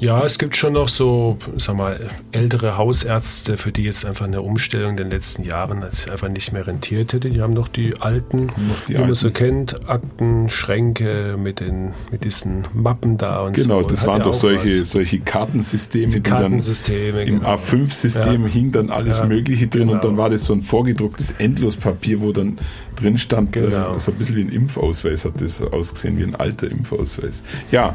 [0.00, 4.42] Ja, es gibt schon noch so, sag mal, ältere Hausärzte, für die jetzt einfach eine
[4.42, 7.30] Umstellung in den letzten Jahren einfach nicht mehr rentiert hätte.
[7.30, 11.92] Die haben noch die alten, noch die wie man so kennt, Akten, Schränke mit, den,
[12.10, 13.74] mit diesen Mappen da und genau, so.
[13.76, 16.12] Genau, das Hat waren doch solche, solche Kartensysteme.
[16.12, 17.54] Die Kartensysteme, Im genau.
[17.54, 18.48] A5-System ja.
[18.48, 19.94] hing dann alles ja, Mögliche drin genau.
[19.94, 22.58] und dann war das so ein vorgedrucktes Endlospapier, wo dann
[22.96, 23.94] drin stand, äh, genau.
[23.94, 27.42] äh, so ein bisschen wie ein Impfausweis hat das ausgesehen, wie ein alter Impfausweis.
[27.70, 27.94] Ja,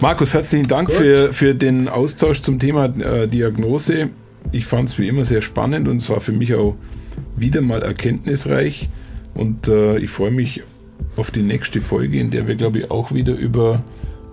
[0.00, 4.10] Markus, herzlichen Dank für, für den Austausch zum Thema äh, Diagnose.
[4.50, 6.74] Ich fand es wie immer sehr spannend und es war für mich auch
[7.36, 8.88] wieder mal erkenntnisreich.
[9.34, 10.62] Und äh, ich freue mich
[11.16, 13.82] auf die nächste Folge, in der wir, glaube ich, auch wieder über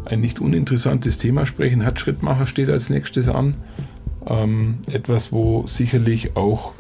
[0.06, 1.82] ein nicht uninteressantes Thema sprechen.
[1.82, 3.56] Herzschrittmacher steht als nächstes an.
[4.28, 6.74] Ähm, etwas, wo sicherlich auch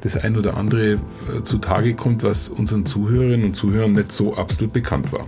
[0.00, 0.98] das ein oder andere äh,
[1.44, 5.26] zutage kommt, was unseren Zuhörerinnen und Zuhörern nicht so absolut bekannt war.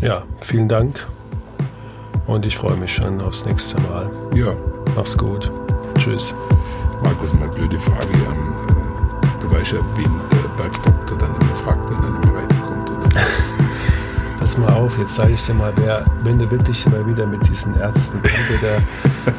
[0.00, 1.06] Ja, vielen Dank.
[2.30, 4.08] Und ich freue mich schon aufs nächste Mal.
[4.36, 4.54] Ja.
[4.94, 5.50] Mach's gut.
[5.98, 6.32] Tschüss.
[7.02, 8.06] Markus, mal blöde Frage.
[8.12, 8.54] Ähm,
[9.40, 13.08] du weißt ja, wen der Bergdoktor dann immer fragt, wenn er nicht mehr weiterkommt, oder?
[14.38, 17.48] Pass mal auf, jetzt sage ich dir mal, wer, wenn du wirklich mal wieder mit
[17.48, 18.82] diesen Ärzten, wer der,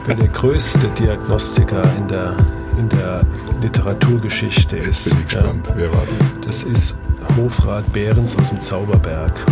[0.07, 2.35] wer der größte Diagnostiker in der,
[2.77, 3.21] in der
[3.61, 5.05] Literaturgeschichte ist.
[5.05, 5.67] Jetzt bin ich gespannt.
[5.67, 6.41] Ja, Wer war das?
[6.45, 6.97] Das ist
[7.37, 9.45] Hofrat Behrens aus dem Zauberberg.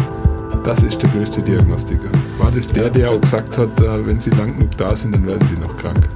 [0.63, 2.09] Das ist der größte Diagnostiker.
[2.37, 5.25] War das der, der auch gesagt hat, äh, wenn Sie lang genug da sind, dann
[5.25, 6.07] werden Sie noch krank?